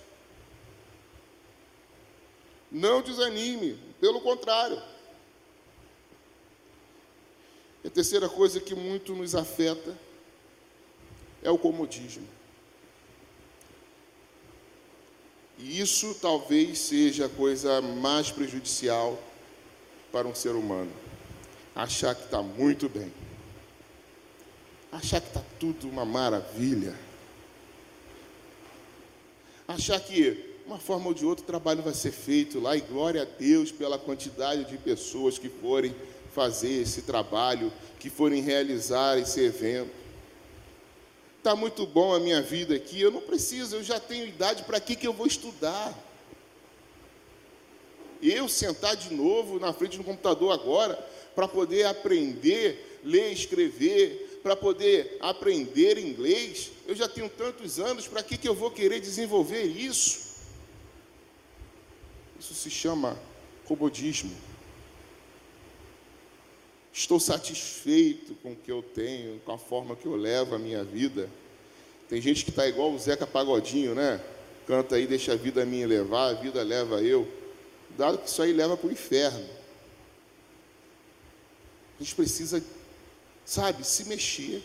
Não 2.70 3.02
desanime, 3.02 3.78
pelo 4.00 4.20
contrário. 4.20 4.80
E 7.82 7.88
a 7.88 7.90
terceira 7.90 8.28
coisa 8.28 8.60
que 8.60 8.74
muito 8.74 9.14
nos 9.14 9.34
afeta 9.34 9.96
é 11.42 11.50
o 11.50 11.58
comodismo. 11.58 12.28
E 15.58 15.80
isso 15.80 16.14
talvez 16.20 16.78
seja 16.78 17.26
a 17.26 17.28
coisa 17.28 17.80
mais 17.80 18.30
prejudicial 18.30 19.18
para 20.12 20.26
um 20.26 20.34
ser 20.34 20.50
humano. 20.50 20.92
Achar 21.74 22.14
que 22.14 22.24
está 22.24 22.42
muito 22.42 22.88
bem. 22.88 23.12
Achar 24.92 25.20
que 25.20 25.28
está 25.28 25.42
tudo 25.58 25.88
uma 25.88 26.04
maravilha. 26.04 26.94
Achar 29.68 30.00
que 30.00 30.58
uma 30.66 30.78
forma 30.78 31.06
ou 31.08 31.14
de 31.14 31.24
outra 31.24 31.44
o 31.44 31.46
trabalho 31.46 31.82
vai 31.82 31.94
ser 31.94 32.12
feito 32.12 32.58
lá 32.60 32.76
e 32.76 32.80
glória 32.80 33.22
a 33.22 33.24
Deus 33.24 33.70
pela 33.70 33.98
quantidade 33.98 34.64
de 34.64 34.76
pessoas 34.78 35.38
que 35.38 35.48
forem 35.48 35.94
fazer 36.34 36.82
esse 36.82 37.02
trabalho, 37.02 37.72
que 37.98 38.10
forem 38.10 38.42
realizar 38.42 39.18
esse 39.18 39.40
evento. 39.40 39.90
Está 41.38 41.56
muito 41.56 41.86
bom 41.86 42.14
a 42.14 42.20
minha 42.20 42.42
vida 42.42 42.74
aqui, 42.74 43.00
eu 43.00 43.10
não 43.10 43.20
preciso, 43.20 43.76
eu 43.76 43.82
já 43.82 43.98
tenho 43.98 44.26
idade, 44.26 44.62
para 44.64 44.78
que, 44.78 44.94
que 44.94 45.06
eu 45.06 45.12
vou 45.12 45.26
estudar? 45.26 45.96
Eu 48.22 48.48
sentar 48.48 48.94
de 48.94 49.14
novo 49.14 49.58
na 49.58 49.72
frente 49.72 49.96
do 49.96 50.04
computador 50.04 50.52
agora, 50.52 50.94
para 51.34 51.48
poder 51.48 51.84
aprender, 51.84 53.00
ler, 53.02 53.32
escrever, 53.32 54.29
para 54.42 54.56
poder 54.56 55.18
aprender 55.20 55.98
inglês, 55.98 56.70
eu 56.86 56.94
já 56.94 57.08
tenho 57.08 57.28
tantos 57.28 57.78
anos, 57.78 58.08
para 58.08 58.22
que, 58.22 58.36
que 58.36 58.48
eu 58.48 58.54
vou 58.54 58.70
querer 58.70 59.00
desenvolver 59.00 59.64
isso? 59.64 60.30
Isso 62.38 62.54
se 62.54 62.70
chama 62.70 63.18
comodismo. 63.66 64.34
Estou 66.92 67.20
satisfeito 67.20 68.34
com 68.42 68.52
o 68.52 68.56
que 68.56 68.72
eu 68.72 68.82
tenho, 68.82 69.38
com 69.40 69.52
a 69.52 69.58
forma 69.58 69.94
que 69.94 70.06
eu 70.06 70.16
levo 70.16 70.54
a 70.54 70.58
minha 70.58 70.82
vida. 70.82 71.30
Tem 72.08 72.20
gente 72.20 72.44
que 72.44 72.50
está 72.50 72.66
igual 72.66 72.92
o 72.92 72.98
Zeca 72.98 73.26
Pagodinho, 73.26 73.94
né? 73.94 74.20
Canta 74.66 74.96
aí, 74.96 75.06
deixa 75.06 75.32
a 75.32 75.36
vida 75.36 75.64
minha 75.64 75.86
levar, 75.86 76.30
a 76.30 76.32
vida 76.32 76.62
leva 76.62 77.00
eu. 77.02 77.28
Dado 77.96 78.18
que 78.18 78.28
isso 78.28 78.42
aí 78.42 78.52
leva 78.52 78.76
para 78.76 78.88
o 78.88 78.92
inferno. 78.92 79.48
A 81.98 82.02
gente 82.02 82.14
precisa, 82.14 82.64
sabe, 83.50 83.82
se 83.82 84.04
mexer. 84.04 84.62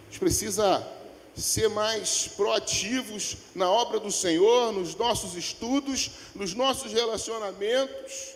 A 0.00 0.04
gente 0.06 0.18
precisa 0.18 0.90
ser 1.36 1.68
mais 1.68 2.28
proativos 2.28 3.36
na 3.54 3.70
obra 3.70 4.00
do 4.00 4.10
Senhor, 4.10 4.72
nos 4.72 4.94
nossos 4.94 5.34
estudos, 5.34 6.10
nos 6.34 6.54
nossos 6.54 6.94
relacionamentos. 6.94 8.34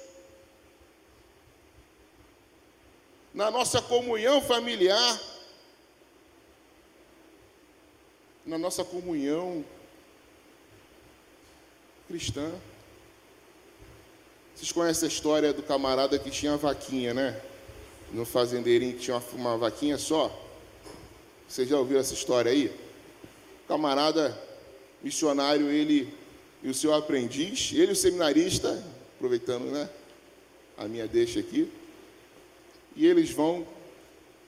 na 3.33 3.49
nossa 3.49 3.81
comunhão 3.81 4.43
familiar, 4.43 5.21
na 8.45 8.59
nossa 8.59 8.85
comunhão 8.85 9.65
cristã. 12.09 12.51
Vocês 14.53 14.73
conhecem 14.73 15.09
a 15.09 15.13
história 15.13 15.53
do 15.53 15.63
camarada 15.63 16.19
que 16.19 16.29
tinha 16.29 16.51
uma 16.51 16.59
vaquinha, 16.59 17.15
né? 17.15 17.41
No 18.13 18.25
fazendeirinho 18.25 18.95
que 18.95 19.01
tinha 19.01 19.17
uma, 19.17 19.25
uma 19.35 19.59
vaquinha 19.59 19.97
só. 19.97 20.31
Vocês 21.49 21.69
já 21.69 21.79
ouviram 21.79 22.01
essa 22.01 22.15
história 22.15 22.51
aí? 22.51 22.67
O 23.65 23.69
camarada 23.69 24.37
missionário, 25.03 25.69
ele 25.69 26.13
e 26.63 26.69
o 26.69 26.75
seu 26.75 26.93
aprendiz, 26.95 27.73
ele 27.73 27.93
o 27.93 27.97
seminarista, 27.97 28.83
aproveitando, 29.17 29.65
né? 29.67 29.89
A 30.77 30.87
minha 30.87 31.07
deixa 31.07 31.41
aqui 31.41 31.71
e 32.97 33.07
eles 33.07 33.31
vão 33.31 33.67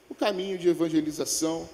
o 0.08 0.14
caminho 0.14 0.58
de 0.58 0.68
evangelização 0.68 1.68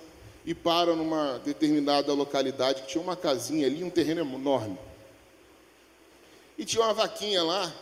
e 0.45 0.55
param 0.55 0.95
numa 0.95 1.39
determinada 1.39 2.13
localidade 2.13 2.83
que 2.83 2.89
tinha 2.89 3.03
uma 3.03 3.17
casinha 3.17 3.67
ali, 3.67 3.83
um 3.83 3.91
terreno 3.91 4.21
enorme. 4.21 4.79
E 6.57 6.65
tinha 6.65 6.85
uma 6.85 6.95
vaquinha 6.95 7.43
lá, 7.43 7.73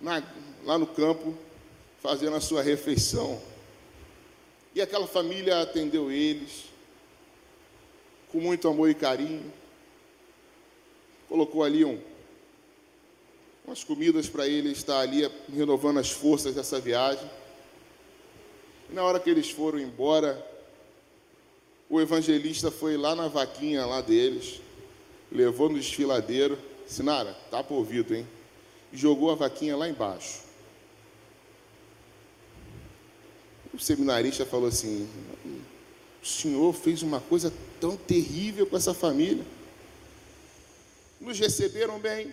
na, 0.00 0.22
lá 0.64 0.78
no 0.78 0.86
campo, 0.86 1.36
fazendo 2.04 2.36
a 2.36 2.40
sua 2.40 2.60
refeição. 2.60 3.40
E 4.74 4.82
aquela 4.82 5.06
família 5.06 5.62
atendeu 5.62 6.12
eles 6.12 6.64
com 8.30 8.38
muito 8.40 8.68
amor 8.68 8.90
e 8.90 8.94
carinho. 8.94 9.50
Colocou 11.30 11.64
ali 11.64 11.82
um, 11.82 11.98
umas 13.64 13.82
comidas 13.82 14.28
para 14.28 14.46
ele 14.46 14.70
estar 14.70 15.00
ali 15.00 15.26
renovando 15.50 15.98
as 15.98 16.10
forças 16.10 16.54
dessa 16.54 16.78
viagem. 16.78 17.26
Na 18.90 19.02
hora 19.02 19.18
que 19.18 19.30
eles 19.30 19.48
foram 19.50 19.78
embora, 19.78 20.46
o 21.88 22.02
evangelista 22.02 22.70
foi 22.70 22.98
lá 22.98 23.14
na 23.14 23.28
vaquinha 23.28 23.86
lá 23.86 24.02
deles, 24.02 24.60
levou 25.32 25.70
no 25.70 25.78
desfiladeiro, 25.78 26.58
Sinara, 26.86 27.32
tá 27.50 27.64
por 27.64 27.76
ouvido, 27.76 28.14
hein? 28.14 28.28
E 28.92 28.96
jogou 28.98 29.30
a 29.30 29.34
vaquinha 29.34 29.74
lá 29.74 29.88
embaixo. 29.88 30.43
O 33.74 33.78
seminarista 33.78 34.46
falou 34.46 34.68
assim: 34.68 35.08
o 36.22 36.26
senhor 36.26 36.72
fez 36.72 37.02
uma 37.02 37.20
coisa 37.20 37.52
tão 37.80 37.96
terrível 37.96 38.66
com 38.66 38.76
essa 38.76 38.94
família. 38.94 39.44
Nos 41.20 41.38
receberam 41.38 41.98
bem, 41.98 42.32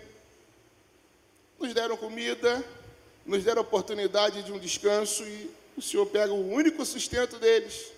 nos 1.60 1.74
deram 1.74 1.98
comida, 1.98 2.64
nos 3.26 3.44
deram 3.44 3.64
oportunidade 3.64 4.44
de 4.44 4.52
um 4.52 4.60
descanso 4.60 5.24
e 5.24 5.50
o 5.76 5.82
Senhor 5.82 6.06
pega 6.06 6.32
o 6.32 6.52
único 6.52 6.86
sustento 6.86 7.40
deles 7.40 7.92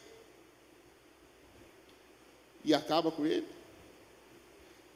e 2.64 2.74
acaba 2.74 3.12
com 3.12 3.26
ele. 3.26 3.48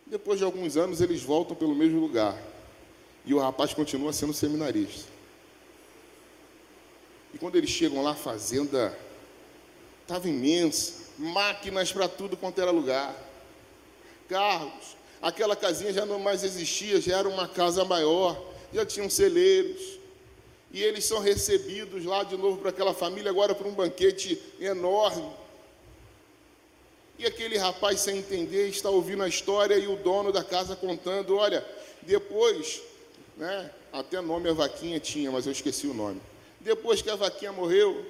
Depois 0.05 0.39
de 0.39 0.45
alguns 0.45 0.77
anos, 0.77 1.01
eles 1.01 1.21
voltam 1.21 1.55
pelo 1.55 1.75
mesmo 1.75 1.99
lugar. 1.99 2.41
E 3.25 3.33
o 3.33 3.39
rapaz 3.39 3.73
continua 3.73 4.13
sendo 4.13 4.33
seminarista. 4.33 5.16
E 7.37 7.39
quando 7.39 7.55
eles 7.55 7.69
chegam 7.69 8.01
lá, 8.01 8.13
a 8.13 8.15
fazenda 8.15 8.97
estava 10.01 10.27
imensa, 10.27 11.03
máquinas 11.19 11.91
para 11.91 12.07
tudo 12.07 12.35
quanto 12.35 12.59
era 12.59 12.71
lugar, 12.71 13.15
carros. 14.27 14.97
Aquela 15.21 15.55
casinha 15.55 15.93
já 15.93 16.03
não 16.03 16.17
mais 16.17 16.43
existia, 16.43 16.99
já 16.99 17.19
era 17.19 17.29
uma 17.29 17.47
casa 17.47 17.85
maior, 17.85 18.43
já 18.73 18.83
tinham 18.83 19.07
celeiros 19.07 19.99
e 20.71 20.81
eles 20.81 21.05
são 21.05 21.19
recebidos 21.19 22.03
lá 22.05 22.23
de 22.23 22.35
novo 22.35 22.57
para 22.57 22.71
aquela 22.71 22.91
família, 22.91 23.29
agora 23.29 23.53
para 23.53 23.67
um 23.67 23.73
banquete 23.73 24.41
enorme. 24.59 25.31
E 27.19 27.25
aquele 27.27 27.59
rapaz, 27.59 27.99
sem 27.99 28.17
entender, 28.17 28.67
está 28.67 28.89
ouvindo 28.89 29.21
a 29.21 29.27
história 29.27 29.75
e 29.75 29.85
o 29.85 29.95
dono 29.97 30.31
da 30.31 30.43
casa 30.43 30.75
contando: 30.75 31.37
olha, 31.37 31.63
depois, 32.01 32.81
né, 33.37 33.69
até 33.93 34.21
nome 34.21 34.49
a 34.49 34.53
vaquinha 34.53 34.99
tinha, 34.99 35.29
mas 35.29 35.45
eu 35.45 35.51
esqueci 35.51 35.85
o 35.85 35.93
nome. 35.93 36.19
Depois 36.59 37.01
que 37.01 37.09
a 37.09 37.15
vaquinha 37.15 37.51
morreu, 37.51 38.05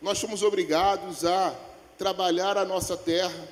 nós 0.00 0.20
fomos 0.20 0.42
obrigados 0.42 1.24
a 1.24 1.54
trabalhar 1.96 2.58
a 2.58 2.64
nossa 2.64 2.96
terra, 2.96 3.48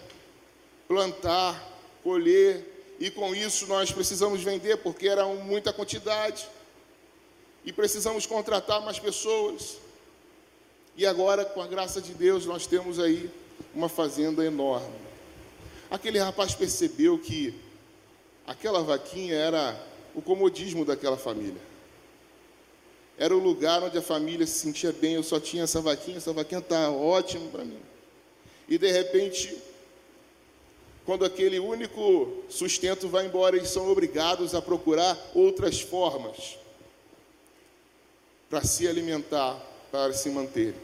plantar, 0.87 1.72
colher, 2.02 2.74
e 3.00 3.11
com 3.11 3.35
isso 3.35 3.66
nós 3.66 3.90
precisamos 3.90 4.42
vender, 4.42 4.76
porque 4.78 5.09
era 5.09 5.26
muita 5.26 5.72
quantidade 5.72 6.46
e 7.64 7.72
precisamos 7.72 8.26
contratar 8.26 8.80
mais 8.83 8.98
pessoas. 8.98 9.78
E 10.96 11.04
agora, 11.07 11.44
com 11.44 11.61
a 11.61 11.66
graça 11.66 12.00
de 12.00 12.14
Deus, 12.14 12.46
nós 12.46 12.66
temos 12.66 13.00
aí 13.00 13.30
uma 13.74 13.88
fazenda 13.88 14.44
enorme. 14.44 14.94
Aquele 15.90 16.18
rapaz 16.18 16.54
percebeu 16.54 17.18
que 17.18 17.54
aquela 18.46 18.83
vaquinha 18.83 19.35
era 19.35 19.80
o 20.14 20.22
comodismo 20.22 20.85
daquela 20.85 21.16
família. 21.16 21.61
Era 23.16 23.35
o 23.35 23.38
lugar 23.38 23.83
onde 23.83 23.96
a 23.96 24.03
família 24.03 24.46
se 24.46 24.59
sentia 24.59 24.92
bem. 24.92 25.14
Eu 25.14 25.22
só 25.22 25.38
tinha 25.38 25.64
essa 25.64 25.81
vaquinha, 25.81 26.16
essa 26.16 26.33
vaquinha 26.33 26.59
está 26.59 26.90
ótima 26.90 27.48
para 27.48 27.64
mim. 27.64 27.81
E 28.68 28.77
de 28.77 28.90
repente, 28.90 29.57
quando 31.05 31.24
aquele 31.24 31.59
único 31.59 32.44
sustento 32.48 33.09
vai 33.09 33.27
embora, 33.27 33.57
eles 33.57 33.68
são 33.68 33.90
obrigados 33.90 34.55
a 34.55 34.62
procurar 34.62 35.18
outras 35.35 35.81
formas 35.81 36.59
para 38.48 38.64
se 38.64 38.88
alimentar, 38.88 39.61
para 39.92 40.12
se 40.12 40.31
manter. 40.31 40.74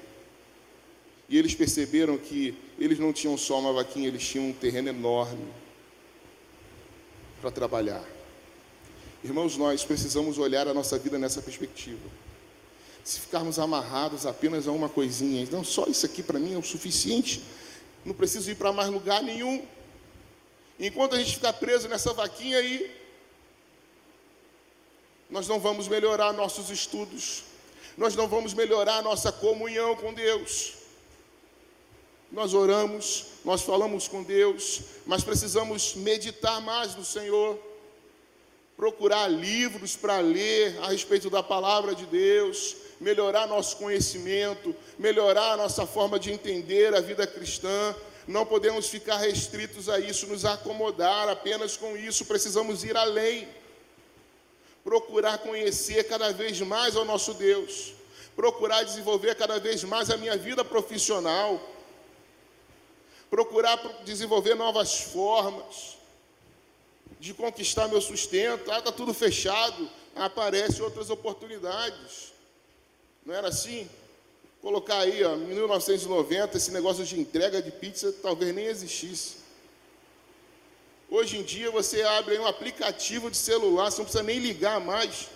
E 1.28 1.38
eles 1.38 1.54
perceberam 1.54 2.18
que 2.18 2.54
eles 2.78 2.98
não 2.98 3.12
tinham 3.12 3.36
só 3.36 3.58
uma 3.58 3.72
vaquinha, 3.72 4.08
eles 4.08 4.26
tinham 4.26 4.48
um 4.48 4.52
terreno 4.52 4.88
enorme 4.88 5.46
para 7.40 7.50
trabalhar. 7.50 8.04
Irmãos, 9.22 9.56
nós 9.56 9.84
precisamos 9.84 10.38
olhar 10.38 10.66
a 10.66 10.74
nossa 10.74 10.98
vida 10.98 11.18
nessa 11.18 11.40
perspectiva. 11.40 12.19
Se 13.10 13.18
ficarmos 13.18 13.58
amarrados 13.58 14.24
apenas 14.24 14.68
a 14.68 14.70
uma 14.70 14.88
coisinha, 14.88 15.44
não, 15.50 15.64
só 15.64 15.86
isso 15.86 16.06
aqui 16.06 16.22
para 16.22 16.38
mim 16.38 16.54
é 16.54 16.56
o 16.56 16.62
suficiente, 16.62 17.42
não 18.04 18.14
preciso 18.14 18.48
ir 18.52 18.54
para 18.54 18.72
mais 18.72 18.88
lugar 18.88 19.20
nenhum. 19.20 19.66
Enquanto 20.78 21.16
a 21.16 21.18
gente 21.18 21.34
ficar 21.34 21.54
preso 21.54 21.88
nessa 21.88 22.12
vaquinha 22.12 22.58
aí, 22.58 22.88
nós 25.28 25.48
não 25.48 25.58
vamos 25.58 25.88
melhorar 25.88 26.32
nossos 26.32 26.70
estudos, 26.70 27.42
nós 27.98 28.14
não 28.14 28.28
vamos 28.28 28.54
melhorar 28.54 29.02
nossa 29.02 29.32
comunhão 29.32 29.96
com 29.96 30.14
Deus. 30.14 30.74
Nós 32.30 32.54
oramos, 32.54 33.26
nós 33.44 33.62
falamos 33.62 34.06
com 34.06 34.22
Deus, 34.22 34.82
mas 35.04 35.24
precisamos 35.24 35.96
meditar 35.96 36.60
mais 36.60 36.94
no 36.94 37.04
Senhor, 37.04 37.58
procurar 38.80 39.28
livros 39.28 39.94
para 39.94 40.20
ler 40.20 40.74
a 40.80 40.88
respeito 40.88 41.28
da 41.28 41.42
palavra 41.42 41.94
de 41.94 42.06
Deus, 42.06 42.76
melhorar 42.98 43.46
nosso 43.46 43.76
conhecimento, 43.76 44.74
melhorar 44.98 45.54
nossa 45.58 45.86
forma 45.86 46.18
de 46.18 46.32
entender 46.32 46.94
a 46.94 47.00
vida 47.02 47.26
cristã. 47.26 47.94
Não 48.26 48.46
podemos 48.46 48.88
ficar 48.88 49.18
restritos 49.18 49.90
a 49.90 50.00
isso, 50.00 50.26
nos 50.26 50.46
acomodar 50.46 51.28
apenas 51.28 51.76
com 51.76 51.94
isso, 51.94 52.24
precisamos 52.24 52.82
ir 52.82 52.96
além. 52.96 53.46
Procurar 54.82 55.36
conhecer 55.36 56.04
cada 56.04 56.32
vez 56.32 56.58
mais 56.62 56.96
ao 56.96 57.04
nosso 57.04 57.34
Deus, 57.34 57.92
procurar 58.34 58.82
desenvolver 58.82 59.34
cada 59.34 59.60
vez 59.60 59.84
mais 59.84 60.08
a 60.08 60.16
minha 60.16 60.38
vida 60.38 60.64
profissional, 60.64 61.60
procurar 63.28 63.76
desenvolver 64.06 64.54
novas 64.54 65.02
formas 65.02 65.99
de 67.20 67.34
conquistar 67.34 67.86
meu 67.86 68.00
sustento. 68.00 68.70
Ah, 68.72 68.78
está 68.78 68.90
tudo 68.90 69.12
fechado, 69.12 69.88
aparecem 70.16 70.82
outras 70.82 71.10
oportunidades. 71.10 72.32
Não 73.24 73.34
era 73.34 73.48
assim? 73.48 73.88
Colocar 74.62 75.00
aí, 75.00 75.22
ó, 75.22 75.36
em 75.36 75.46
1990, 75.46 76.56
esse 76.56 76.70
negócio 76.70 77.04
de 77.04 77.20
entrega 77.20 77.62
de 77.62 77.70
pizza 77.70 78.12
talvez 78.22 78.54
nem 78.54 78.64
existisse. 78.64 79.36
Hoje 81.10 81.38
em 81.38 81.42
dia 81.42 81.70
você 81.70 82.02
abre 82.02 82.38
um 82.38 82.46
aplicativo 82.46 83.30
de 83.30 83.36
celular, 83.36 83.90
você 83.90 83.98
não 83.98 84.04
precisa 84.04 84.22
nem 84.22 84.38
ligar 84.38 84.80
mais. 84.80 85.28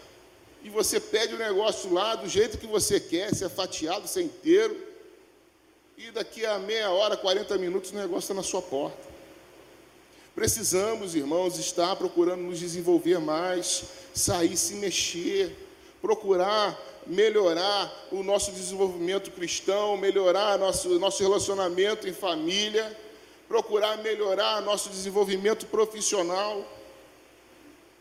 E 0.62 0.70
você 0.70 0.98
pede 0.98 1.34
o 1.34 1.38
negócio 1.38 1.92
lá 1.92 2.14
do 2.14 2.26
jeito 2.26 2.56
que 2.56 2.66
você 2.66 2.98
quer, 2.98 3.34
se 3.34 3.44
é 3.44 3.48
fatiado, 3.50 4.08
se 4.08 4.20
é 4.20 4.22
inteiro. 4.22 4.74
E 5.98 6.10
daqui 6.10 6.46
a 6.46 6.58
meia 6.58 6.90
hora, 6.90 7.16
40 7.16 7.58
minutos, 7.58 7.90
o 7.90 7.94
negócio 7.94 8.20
está 8.20 8.34
na 8.34 8.42
sua 8.42 8.62
porta. 8.62 9.13
Precisamos, 10.34 11.14
irmãos, 11.14 11.58
estar 11.58 11.94
procurando 11.94 12.42
nos 12.42 12.58
desenvolver 12.58 13.20
mais, 13.20 13.84
sair, 14.12 14.56
se 14.56 14.74
mexer, 14.74 15.56
procurar 16.02 16.76
melhorar 17.06 18.08
o 18.10 18.22
nosso 18.22 18.50
desenvolvimento 18.50 19.30
cristão, 19.30 19.96
melhorar 19.96 20.58
nosso, 20.58 20.98
nosso 20.98 21.22
relacionamento 21.22 22.08
em 22.08 22.12
família, 22.12 22.98
procurar 23.46 23.98
melhorar 23.98 24.60
nosso 24.62 24.88
desenvolvimento 24.88 25.66
profissional, 25.66 26.66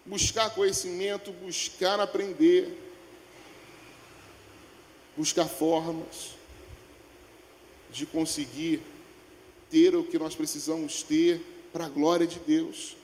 buscar 0.05 0.49
conhecimento, 0.51 1.31
buscar 1.33 1.99
aprender, 1.99 2.77
buscar 5.15 5.45
formas 5.47 6.31
de 7.91 8.05
conseguir 8.07 8.81
ter 9.69 9.95
o 9.95 10.03
que 10.03 10.17
nós 10.17 10.33
precisamos 10.33 11.03
ter 11.03 11.52
para 11.73 11.87
a 11.87 11.89
glória 11.89 12.27
de 12.27 12.39
Deus. 12.39 12.95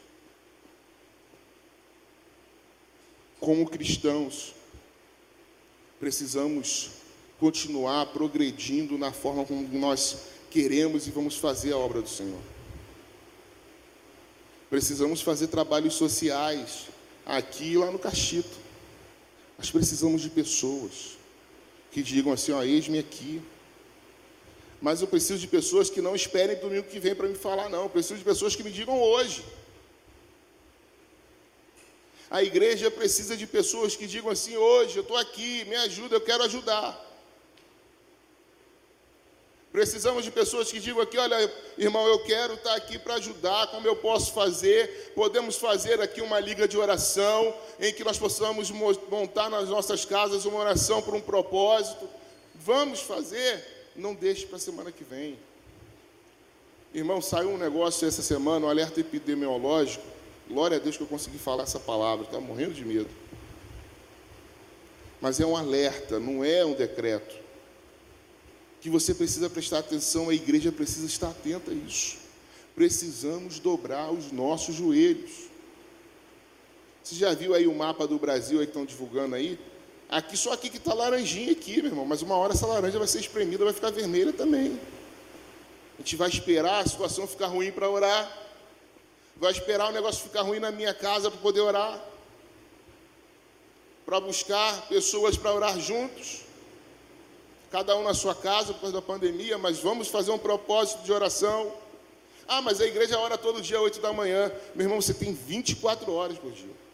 Como 3.40 3.68
cristãos, 3.68 4.54
precisamos 6.00 6.92
continuar 7.40 8.06
progredindo 8.08 8.98
na 8.98 9.12
forma 9.12 9.44
como 9.44 9.68
nós 9.80 10.28
queremos 10.52 11.08
e 11.08 11.12
vamos 11.12 11.36
fazer 11.36 11.74
a 11.74 11.78
obra 11.78 12.02
do 12.02 12.10
Senhor. 12.10 12.42
Precisamos 14.70 15.22
fazer 15.22 15.48
trabalhos 15.48 15.96
sociais 15.96 16.88
aqui 17.26 17.72
e 17.72 17.78
lá 17.78 17.90
no 17.90 17.98
Cachito. 17.98 18.70
Mas 19.58 19.72
precisamos 19.72 20.22
de 20.22 20.30
pessoas 20.30 21.18
que 21.92 22.04
digam 22.04 22.32
assim: 22.32 22.52
ó, 22.52 22.62
eis-me 22.62 23.00
aqui. 23.00 23.42
Mas 24.82 25.02
eu 25.02 25.08
preciso 25.08 25.40
de 25.40 25.48
pessoas 25.48 25.90
que 25.90 26.02
não 26.02 26.16
esperem 26.16 26.56
domingo 26.58 26.88
que 26.88 27.00
vem 27.00 27.14
para 27.14 27.28
me 27.28 27.36
falar, 27.36 27.68
não. 27.70 27.84
Eu 27.84 27.90
preciso 27.90 28.18
de 28.20 28.24
pessoas 28.24 28.56
que 28.56 28.64
me 28.64 28.72
digam 28.72 29.00
hoje. 29.02 29.44
A 32.32 32.44
igreja 32.44 32.92
precisa 32.92 33.36
de 33.36 33.46
pessoas 33.48 33.96
que 33.96 34.08
digam 34.08 34.32
assim: 34.32 34.56
hoje 34.56 34.98
eu 34.98 35.02
estou 35.02 35.18
aqui, 35.18 35.66
me 35.66 35.76
ajuda, 35.76 36.16
eu 36.16 36.22
quero 36.22 36.44
ajudar. 36.44 37.08
Precisamos 39.72 40.24
de 40.24 40.32
pessoas 40.32 40.72
que 40.72 40.80
digam 40.80 41.02
aqui: 41.02 41.18
olha, 41.18 41.52
irmão, 41.78 42.08
eu 42.08 42.20
quero 42.24 42.54
estar 42.54 42.76
aqui 42.76 42.98
para 42.98 43.16
ajudar, 43.16 43.68
como 43.68 43.88
eu 43.88 43.96
posso 43.96 44.32
fazer? 44.32 45.12
Podemos 45.14 45.58
fazer 45.58 46.00
aqui 46.00 46.22
uma 46.22 46.40
liga 46.40 46.68
de 46.68 46.78
oração, 46.78 47.54
em 47.80 47.92
que 47.92 48.04
nós 48.04 48.18
possamos 48.18 48.72
montar 48.72 49.50
nas 49.50 49.68
nossas 49.68 50.06
casas 50.06 50.46
uma 50.46 50.60
oração 50.60 51.02
por 51.02 51.14
um 51.14 51.22
propósito. 51.22 52.08
Vamos 52.56 53.02
fazer? 53.02 53.79
Não 53.96 54.14
deixe 54.14 54.46
para 54.46 54.58
a 54.58 54.60
semana 54.60 54.92
que 54.92 55.04
vem. 55.04 55.38
Irmão, 56.94 57.22
saiu 57.22 57.50
um 57.50 57.58
negócio 57.58 58.08
essa 58.08 58.22
semana, 58.22 58.66
um 58.66 58.70
alerta 58.70 59.00
epidemiológico 59.00 60.20
Glória 60.50 60.78
a 60.78 60.80
Deus 60.80 60.98
que 60.98 61.04
eu 61.04 61.08
consegui 61.08 61.38
falar 61.38 61.62
essa 61.64 61.80
palavra, 61.80 62.26
estava 62.26 62.42
morrendo 62.42 62.74
de 62.74 62.84
medo. 62.84 63.10
Mas 65.22 65.40
é 65.40 65.46
um 65.46 65.56
alerta, 65.56 66.20
não 66.20 66.44
é 66.44 66.66
um 66.66 66.74
decreto. 66.74 67.36
Que 68.82 68.90
você 68.90 69.14
precisa 69.14 69.48
prestar 69.48 69.80
atenção, 69.80 70.28
a 70.28 70.34
igreja 70.34 70.72
precisa 70.72 71.06
estar 71.06 71.30
atenta 71.30 71.70
a 71.70 71.74
isso. 71.74 72.18
Precisamos 72.74 73.60
dobrar 73.60 74.12
os 74.12 74.32
nossos 74.32 74.74
joelhos. 74.74 75.50
Você 77.04 77.14
já 77.14 77.32
viu 77.36 77.54
aí 77.54 77.68
o 77.68 77.76
mapa 77.76 78.08
do 78.08 78.18
Brasil 78.18 78.60
aí 78.60 78.66
que 78.66 78.72
estão 78.72 78.86
divulgando 78.86 79.36
aí? 79.36 79.60
Aqui 80.10 80.36
só 80.36 80.54
aqui 80.54 80.70
que 80.70 80.78
está 80.78 80.94
laranjinha 80.94 81.52
aqui, 81.52 81.82
meu 81.82 81.92
irmão. 81.92 82.06
Mas 82.06 82.22
uma 82.22 82.36
hora 82.36 82.54
essa 82.54 82.66
laranja 82.66 82.98
vai 82.98 83.08
ser 83.08 83.20
espremida, 83.20 83.64
vai 83.64 83.74
ficar 83.74 83.92
vermelha 83.92 84.34
também. 84.34 84.80
A 85.98 86.02
gente 86.02 86.16
vai 86.16 86.30
esperar 86.30 86.84
a 86.84 86.88
situação 86.88 87.28
ficar 87.28 87.48
ruim 87.48 87.72
para 87.72 87.90
orar 87.90 88.40
vai 89.40 89.52
esperar 89.52 89.90
o 89.90 89.94
negócio 89.94 90.24
ficar 90.24 90.42
ruim 90.42 90.60
na 90.60 90.70
minha 90.70 90.94
casa 90.94 91.32
para 91.32 91.40
poder 91.40 91.62
orar, 91.62 92.00
para 94.06 94.20
buscar 94.20 94.88
pessoas 94.88 95.38
para 95.38 95.54
orar 95.54 95.80
juntos, 95.80 96.42
cada 97.72 97.96
um 97.96 98.04
na 98.04 98.14
sua 98.14 98.36
casa 98.36 98.74
por 98.74 98.82
causa 98.82 98.96
da 98.96 99.02
pandemia, 99.02 99.58
mas 99.58 99.80
vamos 99.80 100.10
fazer 100.10 100.32
um 100.32 100.38
propósito 100.38 101.04
de 101.04 101.12
oração. 101.12 101.72
Ah, 102.48 102.62
mas 102.62 102.82
a 102.82 102.86
igreja 102.86 103.18
ora 103.18 103.38
todo 103.38 103.62
dia, 103.62 103.80
8 103.80 104.02
da 104.02 104.12
manhã. 104.12 104.52
Meu 104.74 104.86
irmão, 104.86 105.00
você 105.00 105.14
tem 105.14 105.34
24 105.34 106.12
horas 106.12 106.38
por 106.38 106.52
dia. 106.52 106.89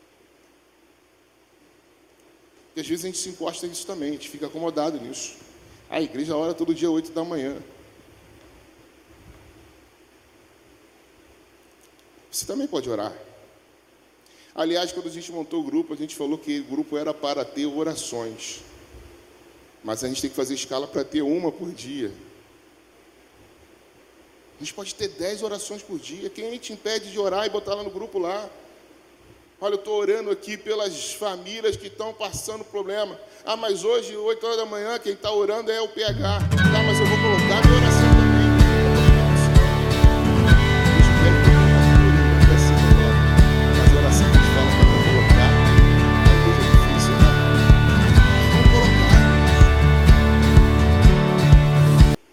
Porque 2.76 2.82
às 2.82 2.88
vezes 2.90 3.06
a 3.06 3.08
gente 3.08 3.20
se 3.20 3.30
encosta 3.30 3.66
nisso 3.66 3.88
também, 3.88 4.10
a 4.10 4.12
gente 4.12 4.28
fica 4.28 4.48
acomodado 4.48 5.00
nisso. 5.00 5.38
A 5.90 6.02
igreja 6.02 6.36
ora 6.36 6.54
todo 6.54 6.76
dia, 6.76 6.92
8 6.92 7.10
da 7.14 7.24
manhã. 7.24 7.56
Você 12.30 12.46
também 12.46 12.68
pode 12.68 12.90
orar. 12.90 13.18
Aliás, 14.54 14.92
quando 14.92 15.08
a 15.08 15.10
gente 15.10 15.32
montou 15.32 15.62
o 15.62 15.64
grupo, 15.64 15.94
a 15.94 15.96
gente 15.96 16.18
falou 16.18 16.38
que 16.38 16.60
o 16.60 16.64
grupo 16.66 16.98
era 16.98 17.14
para 17.14 17.46
ter 17.46 17.66
orações. 17.66 18.60
Mas 19.82 20.04
a 20.04 20.10
gente 20.10 20.20
tem 20.20 20.30
que 20.30 20.36
fazer 20.36 20.56
escala 20.56 20.86
para 20.86 21.06
ter 21.06 21.22
uma 21.22 21.54
por 21.54 21.72
dia. 21.72 22.12
A 24.60 24.60
gente 24.60 24.74
pode 24.74 24.94
ter 24.96 25.08
dez 25.08 25.42
orações 25.42 25.82
por 25.82 25.98
dia. 25.98 26.30
Quem 26.30 26.58
te 26.58 26.74
impede 26.74 27.10
de 27.10 27.18
orar 27.18 27.46
e 27.46 27.50
botar 27.50 27.74
lá 27.74 27.84
no 27.84 27.90
grupo 27.90 28.20
lá? 28.20 28.50
Olha, 29.62 29.76
eu 29.76 29.80
estou 29.80 29.98
orando 29.98 30.30
aqui 30.30 30.58
pelas 30.58 31.14
famílias 31.14 31.78
que 31.78 31.88
estão 31.88 32.14
passando 32.14 32.62
problema. 32.66 33.18
Ah, 33.46 33.56
mas 33.56 33.86
hoje, 33.86 34.14
8 34.14 34.46
horas 34.46 34.58
da 34.58 34.66
manhã, 34.66 35.00
quem 35.00 35.14
está 35.14 35.32
orando 35.32 35.72
é 35.72 35.80
o 35.80 35.88
PH. 35.88 36.40
Tá, 36.40 36.84
mas 36.86 37.00
eu 37.00 37.06
vou 37.06 37.18
colocar 37.18 37.66
minha 37.66 37.78
oração. 37.80 38.16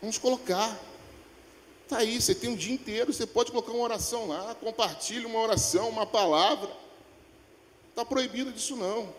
Vamos 0.01 0.19
colocar. 0.19 0.77
Está 1.85 1.99
aí, 1.99 2.21
você 2.21 2.35
tem 2.35 2.51
um 2.51 2.57
dia 2.57 2.75
inteiro, 2.75 3.13
você 3.13 3.27
pode 3.27 3.53
colocar 3.53 3.71
uma 3.71 3.85
oração 3.85 4.27
lá, 4.27 4.57
compartilhe 4.57 5.25
uma 5.25 5.39
oração, 5.39 5.89
uma 5.89 6.05
palavra. 6.05 6.83
Está 7.93 8.07
proibido 8.07 8.51
disso 8.51 8.75
não. 8.75 9.15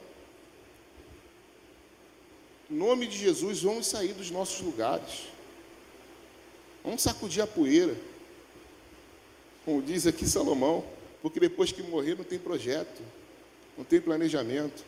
Em 2.71 2.75
nome 2.75 3.05
de 3.05 3.19
Jesus, 3.19 3.61
vamos 3.61 3.85
sair 3.85 4.13
dos 4.13 4.31
nossos 4.31 4.59
lugares. 4.61 5.27
Vamos 6.83 7.03
sacudir 7.03 7.43
a 7.43 7.47
poeira. 7.47 7.95
Como 9.63 9.79
diz 9.79 10.07
aqui 10.07 10.27
Salomão, 10.27 10.83
porque 11.21 11.39
depois 11.39 11.71
que 11.71 11.83
morrer 11.83 12.15
não 12.15 12.23
tem 12.23 12.39
projeto, 12.39 12.99
não 13.77 13.85
tem 13.85 14.01
planejamento, 14.01 14.83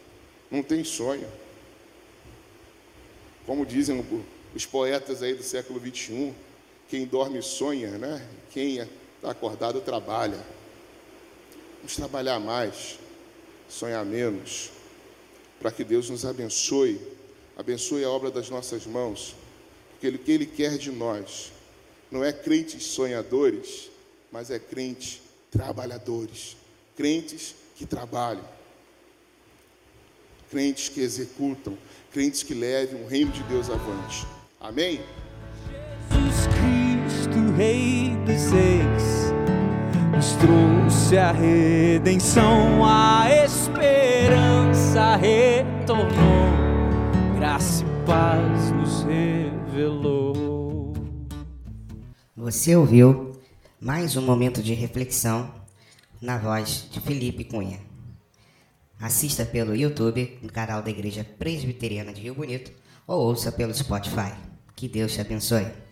não 0.50 0.64
tem 0.64 0.84
sonho. 0.84 1.32
Como 3.46 3.68
dizem 3.68 4.04
os 4.56 4.66
poetas 4.66 5.22
aí 5.22 5.36
do 5.36 5.44
século 5.44 5.80
21, 5.80 6.34
quem 6.90 7.06
dorme 7.06 7.40
sonha, 7.44 8.00
né? 8.00 8.28
Quem 8.50 8.80
está 8.80 9.30
acordado 9.30 9.80
trabalha. 9.80 10.44
Vamos 11.78 11.96
trabalhar 11.96 12.40
mais, 12.40 12.98
sonhar 13.68 14.06
menos, 14.06 14.72
para 15.60 15.72
que 15.72 15.84
Deus 15.84 16.10
nos 16.10 16.26
abençoe, 16.26 17.00
abençoe 17.58 18.04
a 18.04 18.10
obra 18.10 18.30
das 18.30 18.50
nossas 18.50 18.86
mãos, 18.86 19.36
porque 19.92 20.08
o 20.10 20.20
que 20.20 20.32
Ele 20.32 20.46
quer 20.46 20.78
de 20.78 20.92
nós 20.92 21.52
não 22.12 22.24
é 22.24 22.32
crentes 22.32 22.84
sonhadores, 22.86 23.90
mas 24.32 24.52
é 24.52 24.60
crentes 24.60 25.22
trabalhadores, 25.50 26.56
crentes 26.96 27.56
que 27.76 27.86
trabalham, 27.86 28.44
crentes 30.50 30.90
que 30.90 31.02
executam, 31.02 31.78
crentes 32.12 32.44
que 32.44 32.54
levem 32.54 33.04
o 33.04 33.08
reino 33.08 33.32
de 33.32 33.44
Deus 33.44 33.70
avante. 33.70 34.26
Amém? 34.60 35.02
Jesus 36.12 36.48
Cristo, 36.48 37.56
Rei 37.58 38.16
dos 38.26 38.52
Reis, 38.52 39.15
nos 40.16 40.32
trouxe 40.36 41.18
a 41.18 41.34
redenção, 41.34 42.86
a 42.86 43.28
esperança 43.44 45.18
retornou, 45.18 46.16
graça 47.36 47.84
e 47.84 48.06
paz 48.06 48.72
nos 48.72 49.04
revelou. 49.04 50.94
Você 52.34 52.76
ouviu 52.78 53.34
mais 53.80 54.16
um 54.16 54.22
momento 54.22 54.64
de 54.64 54.74
reflexão 54.74 55.54
na 56.22 56.38
voz 56.38 56.88
de 56.90 57.02
Felipe 57.02 57.44
Cunha. 57.44 57.80
Assista 58.98 59.46
pelo 59.46 59.76
YouTube, 59.76 60.40
no 60.42 60.50
canal 60.50 60.82
da 60.82 60.90
Igreja 60.90 61.26
Presbiteriana 61.38 62.14
de 62.14 62.22
Rio 62.22 62.36
Bonito, 62.36 62.72
ou 63.06 63.20
ouça 63.20 63.52
pelo 63.52 63.74
Spotify. 63.74 64.32
Que 64.78 64.88
Deus 64.88 65.14
te 65.14 65.20
abençoe. 65.20 65.85